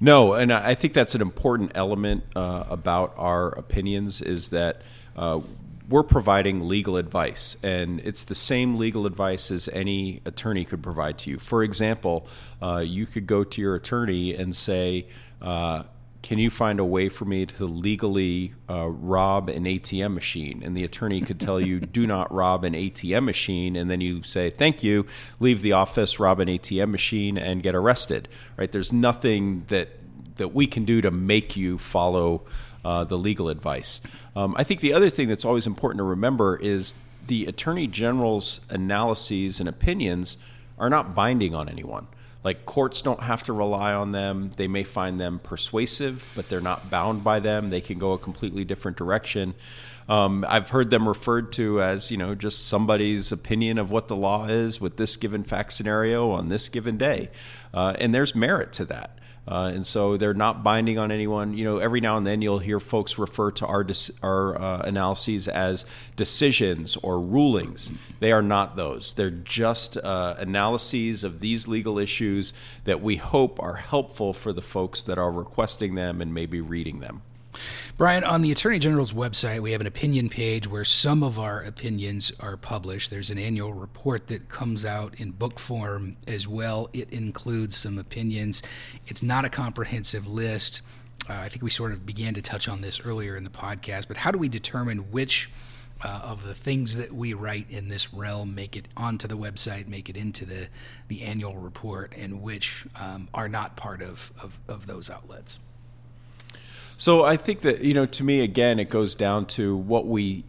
No, 0.00 0.34
and 0.34 0.52
I 0.52 0.74
think 0.74 0.92
that's 0.92 1.14
an 1.14 1.22
important 1.22 1.72
element 1.74 2.24
uh, 2.36 2.64
about 2.68 3.14
our 3.16 3.48
opinions 3.48 4.20
is 4.20 4.50
that 4.50 4.82
uh, 5.16 5.40
we're 5.88 6.02
providing 6.02 6.68
legal 6.68 6.96
advice, 6.96 7.56
and 7.62 8.00
it's 8.00 8.24
the 8.24 8.34
same 8.34 8.76
legal 8.76 9.06
advice 9.06 9.50
as 9.50 9.68
any 9.68 10.20
attorney 10.24 10.64
could 10.64 10.82
provide 10.82 11.18
to 11.18 11.30
you. 11.30 11.38
For 11.38 11.62
example, 11.62 12.26
uh, 12.60 12.82
you 12.84 13.06
could 13.06 13.26
go 13.26 13.44
to 13.44 13.60
your 13.60 13.74
attorney 13.74 14.34
and 14.34 14.54
say, 14.54 15.06
uh, 15.40 15.84
can 16.22 16.38
you 16.38 16.50
find 16.50 16.80
a 16.80 16.84
way 16.84 17.08
for 17.08 17.24
me 17.24 17.46
to 17.46 17.66
legally 17.66 18.52
uh, 18.68 18.88
rob 18.88 19.48
an 19.48 19.64
ATM 19.64 20.12
machine? 20.12 20.60
And 20.64 20.76
the 20.76 20.82
attorney 20.82 21.20
could 21.20 21.38
tell 21.38 21.60
you, 21.60 21.78
do 21.78 22.04
not 22.04 22.34
rob 22.34 22.64
an 22.64 22.72
ATM 22.72 23.24
machine. 23.24 23.76
And 23.76 23.88
then 23.88 24.00
you 24.00 24.24
say, 24.24 24.50
thank 24.50 24.82
you, 24.82 25.06
leave 25.38 25.62
the 25.62 25.72
office, 25.72 26.18
rob 26.18 26.40
an 26.40 26.48
ATM 26.48 26.90
machine, 26.90 27.38
and 27.38 27.62
get 27.62 27.76
arrested. 27.76 28.28
Right? 28.56 28.72
There's 28.72 28.92
nothing 28.92 29.66
that 29.68 29.90
that 30.34 30.48
we 30.48 30.66
can 30.66 30.84
do 30.84 31.00
to 31.00 31.10
make 31.10 31.56
you 31.56 31.78
follow 31.78 32.42
uh, 32.84 33.04
the 33.04 33.16
legal 33.16 33.48
advice. 33.48 34.00
Um, 34.34 34.54
I 34.58 34.64
think 34.64 34.80
the 34.80 34.92
other 34.92 35.10
thing 35.10 35.28
that's 35.28 35.44
always 35.44 35.66
important 35.66 35.98
to 35.98 36.04
remember 36.04 36.56
is 36.56 36.94
the 37.26 37.46
attorney 37.46 37.86
general's 37.86 38.60
analyses 38.68 39.60
and 39.60 39.68
opinions 39.68 40.38
are 40.78 40.90
not 40.90 41.14
binding 41.14 41.54
on 41.54 41.68
anyone. 41.68 42.06
Like 42.46 42.64
courts 42.64 43.02
don't 43.02 43.18
have 43.18 43.42
to 43.42 43.52
rely 43.52 43.92
on 43.92 44.12
them. 44.12 44.50
They 44.56 44.68
may 44.68 44.84
find 44.84 45.18
them 45.18 45.40
persuasive, 45.40 46.24
but 46.36 46.48
they're 46.48 46.60
not 46.60 46.88
bound 46.90 47.24
by 47.24 47.40
them. 47.40 47.70
They 47.70 47.80
can 47.80 47.98
go 47.98 48.12
a 48.12 48.18
completely 48.18 48.64
different 48.64 48.96
direction. 48.96 49.56
Um, 50.08 50.44
I've 50.48 50.70
heard 50.70 50.90
them 50.90 51.08
referred 51.08 51.50
to 51.54 51.82
as, 51.82 52.12
you 52.12 52.16
know, 52.16 52.36
just 52.36 52.68
somebody's 52.68 53.32
opinion 53.32 53.78
of 53.78 53.90
what 53.90 54.06
the 54.06 54.14
law 54.14 54.46
is 54.46 54.80
with 54.80 54.96
this 54.96 55.16
given 55.16 55.42
fact 55.42 55.72
scenario 55.72 56.30
on 56.30 56.48
this 56.48 56.68
given 56.68 56.96
day. 56.96 57.30
Uh, 57.74 57.94
and 57.98 58.14
there's 58.14 58.36
merit 58.36 58.72
to 58.74 58.84
that. 58.84 59.18
Uh, 59.48 59.70
and 59.72 59.86
so 59.86 60.16
they're 60.16 60.34
not 60.34 60.64
binding 60.64 60.98
on 60.98 61.12
anyone. 61.12 61.56
You 61.56 61.64
know, 61.64 61.78
every 61.78 62.00
now 62.00 62.16
and 62.16 62.26
then 62.26 62.42
you'll 62.42 62.58
hear 62.58 62.80
folks 62.80 63.18
refer 63.18 63.50
to 63.52 63.66
our 63.66 63.86
our 64.22 64.60
uh, 64.60 64.78
analyses 64.80 65.46
as 65.46 65.86
decisions 66.16 66.96
or 66.96 67.20
rulings. 67.20 67.90
They 68.18 68.32
are 68.32 68.42
not 68.42 68.76
those. 68.76 69.14
They're 69.14 69.30
just 69.30 69.96
uh, 69.96 70.34
analyses 70.38 71.22
of 71.22 71.40
these 71.40 71.68
legal 71.68 71.98
issues 71.98 72.52
that 72.84 73.00
we 73.00 73.16
hope 73.16 73.62
are 73.62 73.76
helpful 73.76 74.32
for 74.32 74.52
the 74.52 74.62
folks 74.62 75.02
that 75.02 75.18
are 75.18 75.30
requesting 75.30 75.94
them 75.94 76.20
and 76.20 76.34
maybe 76.34 76.60
reading 76.60 77.00
them. 77.00 77.22
Brian, 77.96 78.24
on 78.24 78.42
the 78.42 78.52
Attorney 78.52 78.78
General's 78.78 79.12
website, 79.12 79.60
we 79.60 79.72
have 79.72 79.80
an 79.80 79.86
opinion 79.86 80.28
page 80.28 80.66
where 80.68 80.84
some 80.84 81.22
of 81.22 81.38
our 81.38 81.62
opinions 81.62 82.32
are 82.40 82.56
published. 82.56 83.10
There's 83.10 83.30
an 83.30 83.38
annual 83.38 83.72
report 83.72 84.26
that 84.28 84.48
comes 84.48 84.84
out 84.84 85.18
in 85.18 85.30
book 85.30 85.58
form 85.58 86.16
as 86.26 86.46
well. 86.46 86.88
It 86.92 87.10
includes 87.10 87.76
some 87.76 87.98
opinions. 87.98 88.62
It's 89.06 89.22
not 89.22 89.44
a 89.44 89.48
comprehensive 89.48 90.26
list. 90.26 90.82
Uh, 91.28 91.34
I 91.34 91.48
think 91.48 91.62
we 91.62 91.70
sort 91.70 91.92
of 91.92 92.06
began 92.06 92.34
to 92.34 92.42
touch 92.42 92.68
on 92.68 92.80
this 92.80 93.00
earlier 93.00 93.36
in 93.36 93.44
the 93.44 93.50
podcast, 93.50 94.08
but 94.08 94.18
how 94.18 94.30
do 94.30 94.38
we 94.38 94.48
determine 94.48 95.10
which 95.10 95.50
uh, 96.04 96.20
of 96.22 96.44
the 96.44 96.54
things 96.54 96.96
that 96.96 97.12
we 97.12 97.32
write 97.32 97.70
in 97.70 97.88
this 97.88 98.12
realm 98.12 98.54
make 98.54 98.76
it 98.76 98.86
onto 98.96 99.26
the 99.26 99.36
website, 99.36 99.88
make 99.88 100.08
it 100.08 100.16
into 100.16 100.44
the, 100.44 100.68
the 101.08 101.22
annual 101.22 101.56
report, 101.56 102.12
and 102.16 102.42
which 102.42 102.86
um, 103.00 103.28
are 103.32 103.48
not 103.48 103.76
part 103.76 104.02
of, 104.02 104.32
of, 104.40 104.60
of 104.68 104.86
those 104.86 105.10
outlets? 105.10 105.58
So 106.96 107.24
I 107.24 107.36
think 107.36 107.60
that 107.60 107.82
you 107.82 107.94
know, 107.94 108.06
to 108.06 108.24
me, 108.24 108.40
again, 108.40 108.78
it 108.78 108.88
goes 108.88 109.14
down 109.14 109.46
to 109.46 109.76
what 109.76 110.06
we 110.06 110.44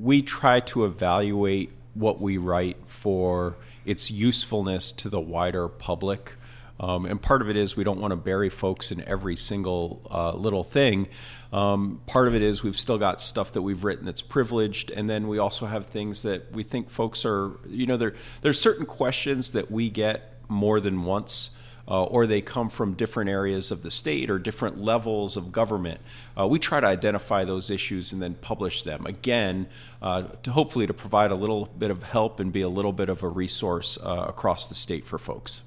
we 0.00 0.22
try 0.22 0.60
to 0.60 0.86
evaluate 0.86 1.72
what 1.94 2.20
we 2.20 2.38
write 2.38 2.78
for 2.86 3.56
its 3.84 4.10
usefulness 4.10 4.92
to 4.92 5.08
the 5.10 5.20
wider 5.20 5.68
public. 5.68 6.36
Um, 6.78 7.04
and 7.04 7.20
part 7.20 7.42
of 7.42 7.50
it 7.50 7.56
is 7.56 7.76
we 7.76 7.84
don't 7.84 8.00
want 8.00 8.12
to 8.12 8.16
bury 8.16 8.48
folks 8.48 8.90
in 8.90 9.06
every 9.06 9.36
single 9.36 10.00
uh, 10.10 10.32
little 10.32 10.62
thing. 10.62 11.08
Um, 11.52 12.00
part 12.06 12.26
of 12.26 12.34
it 12.34 12.40
is 12.40 12.62
we've 12.62 12.78
still 12.78 12.96
got 12.96 13.20
stuff 13.20 13.52
that 13.52 13.60
we've 13.60 13.84
written 13.84 14.06
that's 14.06 14.22
privileged, 14.22 14.90
and 14.90 15.10
then 15.10 15.28
we 15.28 15.38
also 15.38 15.66
have 15.66 15.86
things 15.86 16.22
that 16.22 16.52
we 16.52 16.62
think 16.62 16.88
folks 16.88 17.26
are, 17.26 17.50
you 17.68 17.84
know, 17.84 17.98
there 17.98 18.14
there's 18.40 18.58
certain 18.58 18.86
questions 18.86 19.50
that 19.50 19.70
we 19.70 19.90
get 19.90 20.40
more 20.48 20.80
than 20.80 21.04
once 21.04 21.50
uh, 21.90 22.04
or 22.04 22.26
they 22.26 22.40
come 22.40 22.68
from 22.68 22.94
different 22.94 23.28
areas 23.28 23.70
of 23.70 23.82
the 23.82 23.90
state 23.90 24.30
or 24.30 24.38
different 24.38 24.78
levels 24.78 25.36
of 25.36 25.50
government. 25.50 26.00
Uh, 26.38 26.46
we 26.46 26.58
try 26.58 26.78
to 26.78 26.86
identify 26.86 27.44
those 27.44 27.68
issues 27.68 28.12
and 28.12 28.22
then 28.22 28.34
publish 28.34 28.84
them 28.84 29.04
again, 29.06 29.66
uh, 30.00 30.22
to 30.42 30.52
hopefully 30.52 30.86
to 30.86 30.94
provide 30.94 31.30
a 31.30 31.34
little 31.34 31.66
bit 31.78 31.90
of 31.90 32.04
help 32.04 32.38
and 32.38 32.52
be 32.52 32.60
a 32.60 32.68
little 32.68 32.92
bit 32.92 33.08
of 33.08 33.22
a 33.22 33.28
resource 33.28 33.98
uh, 34.02 34.26
across 34.28 34.66
the 34.66 34.74
state 34.74 35.04
for 35.04 35.18
folks. 35.18 35.62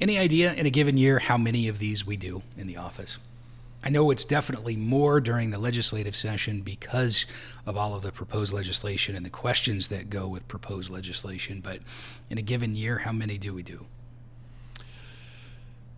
Any 0.00 0.18
idea 0.18 0.54
in 0.54 0.66
a 0.66 0.70
given 0.70 0.96
year 0.96 1.18
how 1.18 1.36
many 1.36 1.68
of 1.68 1.78
these 1.78 2.06
we 2.06 2.16
do 2.16 2.42
in 2.56 2.66
the 2.66 2.76
office? 2.76 3.18
I 3.84 3.88
know 3.88 4.10
it's 4.10 4.24
definitely 4.24 4.74
more 4.74 5.20
during 5.20 5.50
the 5.50 5.58
legislative 5.58 6.16
session 6.16 6.62
because 6.62 7.24
of 7.64 7.76
all 7.76 7.94
of 7.94 8.02
the 8.02 8.10
proposed 8.10 8.52
legislation 8.52 9.14
and 9.14 9.24
the 9.24 9.30
questions 9.30 9.88
that 9.88 10.10
go 10.10 10.26
with 10.26 10.48
proposed 10.48 10.90
legislation, 10.90 11.60
but 11.60 11.80
in 12.28 12.36
a 12.36 12.42
given 12.42 12.74
year, 12.74 12.98
how 12.98 13.12
many 13.12 13.38
do 13.38 13.54
we 13.54 13.62
do? 13.62 13.86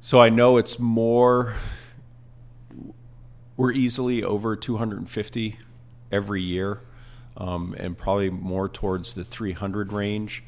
So 0.00 0.20
I 0.20 0.28
know 0.28 0.58
it's 0.58 0.78
more. 0.78 1.54
We're 3.56 3.72
easily 3.72 4.22
over 4.22 4.54
250 4.54 5.58
every 6.12 6.42
year, 6.42 6.80
um, 7.36 7.74
and 7.76 7.98
probably 7.98 8.30
more 8.30 8.68
towards 8.68 9.14
the 9.14 9.24
300 9.24 9.92
range. 9.92 10.44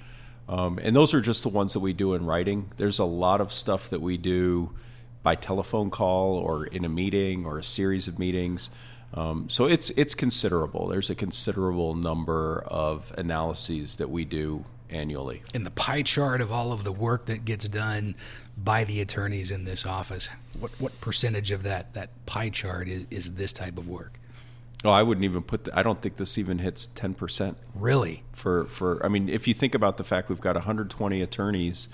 Um, 0.48 0.78
and 0.80 0.94
those 0.94 1.14
are 1.14 1.20
just 1.20 1.42
the 1.42 1.48
ones 1.48 1.72
that 1.72 1.80
we 1.80 1.92
do 1.92 2.14
in 2.14 2.24
writing. 2.24 2.70
There's 2.76 3.00
a 3.00 3.04
lot 3.04 3.40
of 3.40 3.52
stuff 3.52 3.90
that 3.90 4.00
we 4.00 4.16
do 4.16 4.70
by 5.22 5.34
telephone 5.34 5.90
call 5.90 6.36
or 6.36 6.66
in 6.66 6.84
a 6.84 6.88
meeting 6.88 7.44
or 7.44 7.58
a 7.58 7.64
series 7.64 8.08
of 8.08 8.18
meetings. 8.18 8.70
Um, 9.14 9.50
so 9.50 9.66
it's 9.66 9.90
it's 9.90 10.14
considerable. 10.14 10.86
There's 10.86 11.10
a 11.10 11.16
considerable 11.16 11.96
number 11.96 12.62
of 12.66 13.12
analyses 13.18 13.96
that 13.96 14.10
we 14.10 14.24
do 14.24 14.64
annually. 14.88 15.42
In 15.54 15.64
the 15.64 15.70
pie 15.70 16.02
chart 16.02 16.40
of 16.40 16.52
all 16.52 16.72
of 16.72 16.84
the 16.84 16.92
work 16.92 17.26
that 17.26 17.44
gets 17.44 17.68
done 17.68 18.14
by 18.62 18.84
the 18.84 19.00
attorneys 19.00 19.50
in 19.50 19.64
this 19.64 19.86
office, 19.86 20.28
what 20.58 20.70
what 20.80 21.00
percentage 21.00 21.50
of 21.50 21.62
that 21.62 21.94
that 21.94 22.10
pie 22.26 22.50
chart 22.50 22.88
is, 22.88 23.06
is 23.10 23.32
this 23.32 23.52
type 23.52 23.78
of 23.78 23.88
work? 23.88 24.18
Oh, 24.84 24.90
I 24.90 25.02
wouldn't 25.02 25.24
even 25.24 25.42
put. 25.42 25.64
The, 25.64 25.78
I 25.78 25.82
don't 25.82 26.00
think 26.00 26.16
this 26.16 26.38
even 26.38 26.58
hits 26.58 26.86
ten 26.86 27.14
percent. 27.14 27.56
Really? 27.74 28.22
For 28.32 28.66
for 28.66 29.04
I 29.04 29.08
mean, 29.08 29.28
if 29.28 29.46
you 29.48 29.54
think 29.54 29.74
about 29.74 29.96
the 29.96 30.04
fact 30.04 30.28
we've 30.28 30.40
got 30.40 30.54
120 30.54 31.20
attorneys 31.22 31.88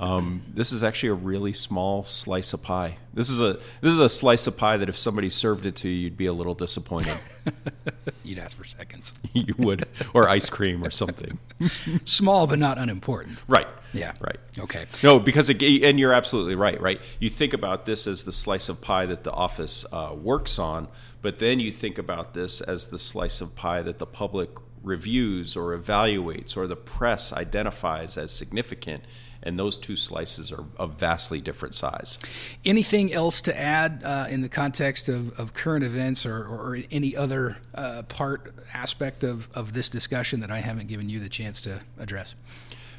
um, 0.00 0.42
this 0.52 0.72
is 0.72 0.82
actually 0.82 1.10
a 1.10 1.14
really 1.14 1.52
small 1.52 2.04
slice 2.04 2.52
of 2.52 2.62
pie. 2.62 2.98
This 3.12 3.30
is 3.30 3.40
a 3.40 3.54
this 3.80 3.92
is 3.92 3.98
a 3.98 4.08
slice 4.08 4.46
of 4.46 4.56
pie 4.56 4.76
that 4.76 4.88
if 4.88 4.98
somebody 4.98 5.30
served 5.30 5.66
it 5.66 5.76
to 5.76 5.88
you, 5.88 5.94
you'd 5.94 6.16
be 6.16 6.26
a 6.26 6.32
little 6.32 6.54
disappointed. 6.54 7.16
you'd 8.24 8.38
ask 8.38 8.56
for 8.56 8.64
seconds. 8.64 9.14
you 9.32 9.54
would, 9.58 9.86
or 10.12 10.28
ice 10.28 10.50
cream 10.50 10.84
or 10.84 10.90
something. 10.90 11.38
Small 12.04 12.46
but 12.46 12.58
not 12.58 12.78
unimportant. 12.78 13.42
Right. 13.48 13.68
Yeah. 13.92 14.12
Right. 14.20 14.38
Okay. 14.58 14.86
No, 15.02 15.18
because 15.18 15.48
it, 15.50 15.62
and 15.62 16.00
you're 16.00 16.12
absolutely 16.12 16.56
right. 16.56 16.80
Right. 16.80 17.00
You 17.20 17.30
think 17.30 17.52
about 17.52 17.86
this 17.86 18.06
as 18.06 18.24
the 18.24 18.32
slice 18.32 18.68
of 18.68 18.80
pie 18.80 19.06
that 19.06 19.24
the 19.24 19.32
office 19.32 19.84
uh, 19.92 20.14
works 20.16 20.58
on, 20.58 20.88
but 21.22 21.38
then 21.38 21.60
you 21.60 21.70
think 21.70 21.98
about 21.98 22.34
this 22.34 22.60
as 22.60 22.88
the 22.88 22.98
slice 22.98 23.40
of 23.40 23.54
pie 23.54 23.82
that 23.82 23.98
the 23.98 24.06
public 24.06 24.50
reviews 24.82 25.56
or 25.56 25.76
evaluates 25.76 26.56
or 26.56 26.66
the 26.66 26.76
press 26.76 27.32
identifies 27.32 28.16
as 28.18 28.30
significant 28.30 29.02
and 29.44 29.58
those 29.58 29.78
two 29.78 29.94
slices 29.94 30.50
are 30.50 30.64
of 30.78 30.94
vastly 30.94 31.40
different 31.40 31.74
size. 31.74 32.18
Anything 32.64 33.12
else 33.12 33.42
to 33.42 33.56
add 33.56 34.02
uh, 34.02 34.26
in 34.28 34.40
the 34.40 34.48
context 34.48 35.08
of, 35.08 35.38
of 35.38 35.54
current 35.54 35.84
events 35.84 36.26
or, 36.26 36.38
or 36.38 36.78
any 36.90 37.14
other 37.14 37.58
uh, 37.74 38.02
part 38.04 38.54
aspect 38.72 39.22
of, 39.22 39.48
of 39.54 39.74
this 39.74 39.88
discussion 39.88 40.40
that 40.40 40.50
I 40.50 40.58
haven't 40.58 40.88
given 40.88 41.08
you 41.08 41.20
the 41.20 41.28
chance 41.28 41.60
to 41.62 41.80
address? 41.98 42.34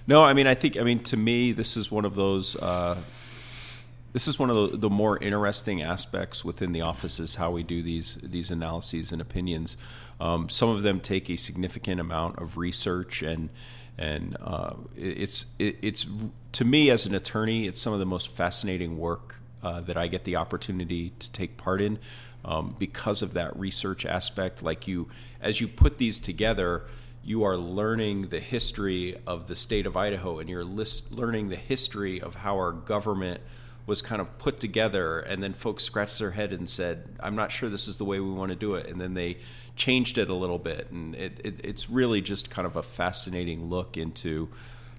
No, 0.08 0.24
I 0.24 0.34
mean, 0.34 0.46
I 0.46 0.54
think, 0.54 0.78
I 0.78 0.84
mean, 0.84 1.04
to 1.06 1.18
me, 1.18 1.52
this 1.52 1.76
is 1.76 1.92
one 1.92 2.06
of 2.06 2.16
those. 2.16 2.56
Uh, 2.56 3.02
this 4.14 4.30
is 4.30 4.40
one 4.40 4.50
of 4.50 4.72
the, 4.72 4.78
the, 4.78 4.90
more 4.90 5.22
interesting 5.22 5.82
aspects 5.82 6.46
within 6.46 6.72
the 6.72 6.80
office 6.80 7.20
is 7.20 7.36
how 7.36 7.52
we 7.52 7.64
do 7.64 7.84
these 7.84 8.18
these 8.24 8.50
analyses 8.50 9.12
and 9.12 9.22
opinions. 9.22 9.76
Um, 10.20 10.50
some 10.50 10.70
of 10.70 10.82
them 10.82 11.00
take 11.00 11.30
a 11.30 11.36
significant 11.36 12.00
amount 12.00 12.40
of 12.40 12.58
research 12.58 13.22
and 13.22 13.50
and 13.98 14.36
uh, 14.42 14.74
it's 14.96 15.46
it, 15.58 15.78
it's 15.82 16.06
to 16.54 16.66
me 16.66 16.90
as 16.90 17.06
an 17.06 17.16
attorney, 17.16 17.68
it's 17.68 17.82
some 17.82 17.94
of 17.94 18.00
the 18.00 18.06
most 18.06 18.30
fascinating 18.30 18.98
work 18.98 19.36
uh, 19.64 19.82
that 19.82 19.98
I 19.98 20.08
get 20.08 20.24
the 20.24 20.38
opportunity 20.38 21.12
to 21.20 21.32
take 21.32 21.58
part 21.58 21.82
in 21.82 22.00
um, 22.44 22.76
because 22.78 23.22
of 23.22 23.34
that 23.34 23.58
research 23.58 24.06
aspect. 24.06 24.64
Like 24.64 24.88
you, 24.88 25.10
as 25.42 25.60
you 25.60 25.68
put 25.68 25.98
these 25.98 26.20
together, 26.20 26.84
you 27.24 27.44
are 27.44 27.58
learning 27.58 28.28
the 28.30 28.40
history 28.40 29.18
of 29.26 29.48
the 29.48 29.56
state 29.56 29.86
of 29.86 29.98
Idaho, 29.98 30.40
and 30.40 30.50
you're 30.50 30.64
list, 30.64 31.12
learning 31.12 31.50
the 31.50 31.56
history 31.56 32.22
of 32.22 32.36
how 32.36 32.56
our 32.56 32.72
government 32.72 33.42
was 33.86 34.02
kind 34.02 34.22
of 34.22 34.38
put 34.38 34.60
together 34.60 35.20
and 35.20 35.42
then 35.44 35.54
folks 35.54 35.84
scratched 35.84 36.20
their 36.20 36.32
head 36.32 36.52
and 36.52 36.70
said 36.70 37.08
i'm 37.20 37.36
not 37.36 37.52
sure 37.52 37.70
this 37.70 37.88
is 37.88 37.98
the 37.98 38.06
way 38.06 38.20
we 38.20 38.32
want 38.32 38.50
to 38.50 38.56
do 38.56 38.76
it. 38.76 38.88
And 38.88 39.00
then 39.00 39.14
they 39.14 39.38
changed 39.76 40.18
it 40.18 40.30
a 40.30 40.34
little 40.34 40.58
bit 40.58 40.90
and 40.92 41.16
it, 41.16 41.42
it, 41.44 41.62
it's 41.64 41.90
really 41.90 42.22
just 42.22 42.50
kind 42.50 42.66
of 42.66 42.76
a 42.76 42.84
fascinating 42.84 43.70
look 43.70 43.98
into 43.98 44.50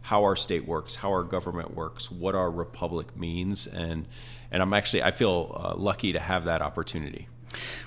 how 0.02 0.22
our 0.22 0.36
state 0.36 0.66
works 0.66 0.94
how 0.94 1.10
our 1.10 1.24
government 1.24 1.74
works 1.74 2.10
what 2.10 2.34
our 2.34 2.50
republic 2.50 3.16
means 3.16 3.66
and 3.66 4.06
and 4.50 4.62
i'm 4.62 4.72
actually 4.72 5.02
i 5.02 5.10
feel 5.10 5.52
uh, 5.56 5.74
lucky 5.76 6.12
to 6.12 6.20
have 6.20 6.44
that 6.44 6.62
opportunity 6.62 7.26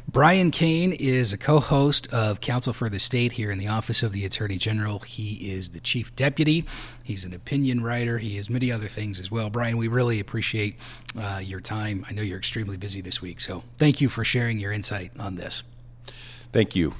Brian 0.08 0.52
Kane 0.52 0.92
is 0.92 1.34
a 1.34 1.38
co 1.38 1.60
host 1.60 2.12
of 2.12 2.42
Counsel 2.42 2.74
for 2.74 2.90
the 2.90 3.00
State 3.00 3.34
here 3.34 3.52
in 3.52 3.60
the 3.60 3.68
Office 3.68 4.02
of 4.02 4.12
the 4.12 4.26
Attorney 4.26 4.58
General. 4.58 5.00
He 5.00 5.52
is 5.52 5.70
the 5.70 5.80
Chief 5.80 6.16
Deputy. 6.16 6.66
He's 7.04 7.26
an 7.26 7.34
opinion 7.34 7.82
writer. 7.84 8.18
He 8.18 8.38
is 8.38 8.50
many 8.50 8.72
other 8.72 8.88
things 8.88 9.20
as 9.20 9.30
well. 9.30 9.50
Brian, 9.50 9.78
we 9.78 9.88
really 9.88 10.20
appreciate 10.20 10.78
uh, 11.20 11.42
your 11.44 11.60
time. 11.60 12.06
I 12.10 12.14
know 12.14 12.22
you're 12.22 12.38
extremely 12.38 12.78
busy 12.78 13.02
this 13.02 13.22
week, 13.22 13.40
so 13.40 13.64
thank 13.78 14.02
you 14.02 14.10
for 14.10 14.24
sharing 14.24 14.60
your 14.60 14.72
insight 14.72 15.12
on 15.20 15.36
this. 15.36 15.64
Thank 16.52 16.76
you. 16.76 16.96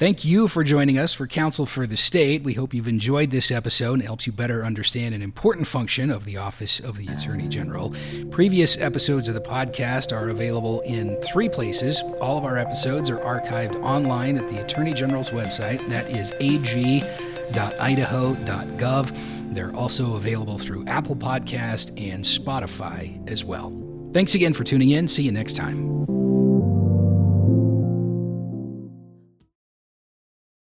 Thank 0.00 0.24
you 0.24 0.48
for 0.48 0.64
joining 0.64 0.98
us 0.98 1.12
for 1.12 1.26
Counsel 1.26 1.66
for 1.66 1.86
the 1.86 1.98
State. 1.98 2.42
We 2.42 2.54
hope 2.54 2.72
you've 2.72 2.88
enjoyed 2.88 3.30
this 3.30 3.50
episode 3.50 3.92
and 3.92 4.02
helps 4.02 4.26
you 4.26 4.32
better 4.32 4.64
understand 4.64 5.14
an 5.14 5.20
important 5.20 5.66
function 5.66 6.10
of 6.10 6.24
the 6.24 6.38
Office 6.38 6.80
of 6.80 6.96
the 6.96 7.06
Attorney 7.08 7.48
General. 7.48 7.94
Previous 8.30 8.78
episodes 8.78 9.28
of 9.28 9.34
the 9.34 9.42
podcast 9.42 10.16
are 10.16 10.30
available 10.30 10.80
in 10.86 11.20
three 11.20 11.50
places. 11.50 12.00
All 12.18 12.38
of 12.38 12.46
our 12.46 12.56
episodes 12.56 13.10
are 13.10 13.18
archived 13.18 13.76
online 13.82 14.38
at 14.38 14.48
the 14.48 14.64
Attorney 14.64 14.94
General's 14.94 15.32
website. 15.32 15.86
That 15.90 16.06
is 16.06 16.32
ag.idaho.gov. 16.40 17.14
They're 19.54 19.76
also 19.76 20.16
available 20.16 20.56
through 20.56 20.86
Apple 20.86 21.16
Podcast 21.16 21.90
and 22.02 22.24
Spotify 22.24 23.30
as 23.30 23.44
well. 23.44 23.70
Thanks 24.14 24.34
again 24.34 24.54
for 24.54 24.64
tuning 24.64 24.88
in. 24.88 25.08
See 25.08 25.24
you 25.24 25.32
next 25.32 25.56
time. 25.56 26.49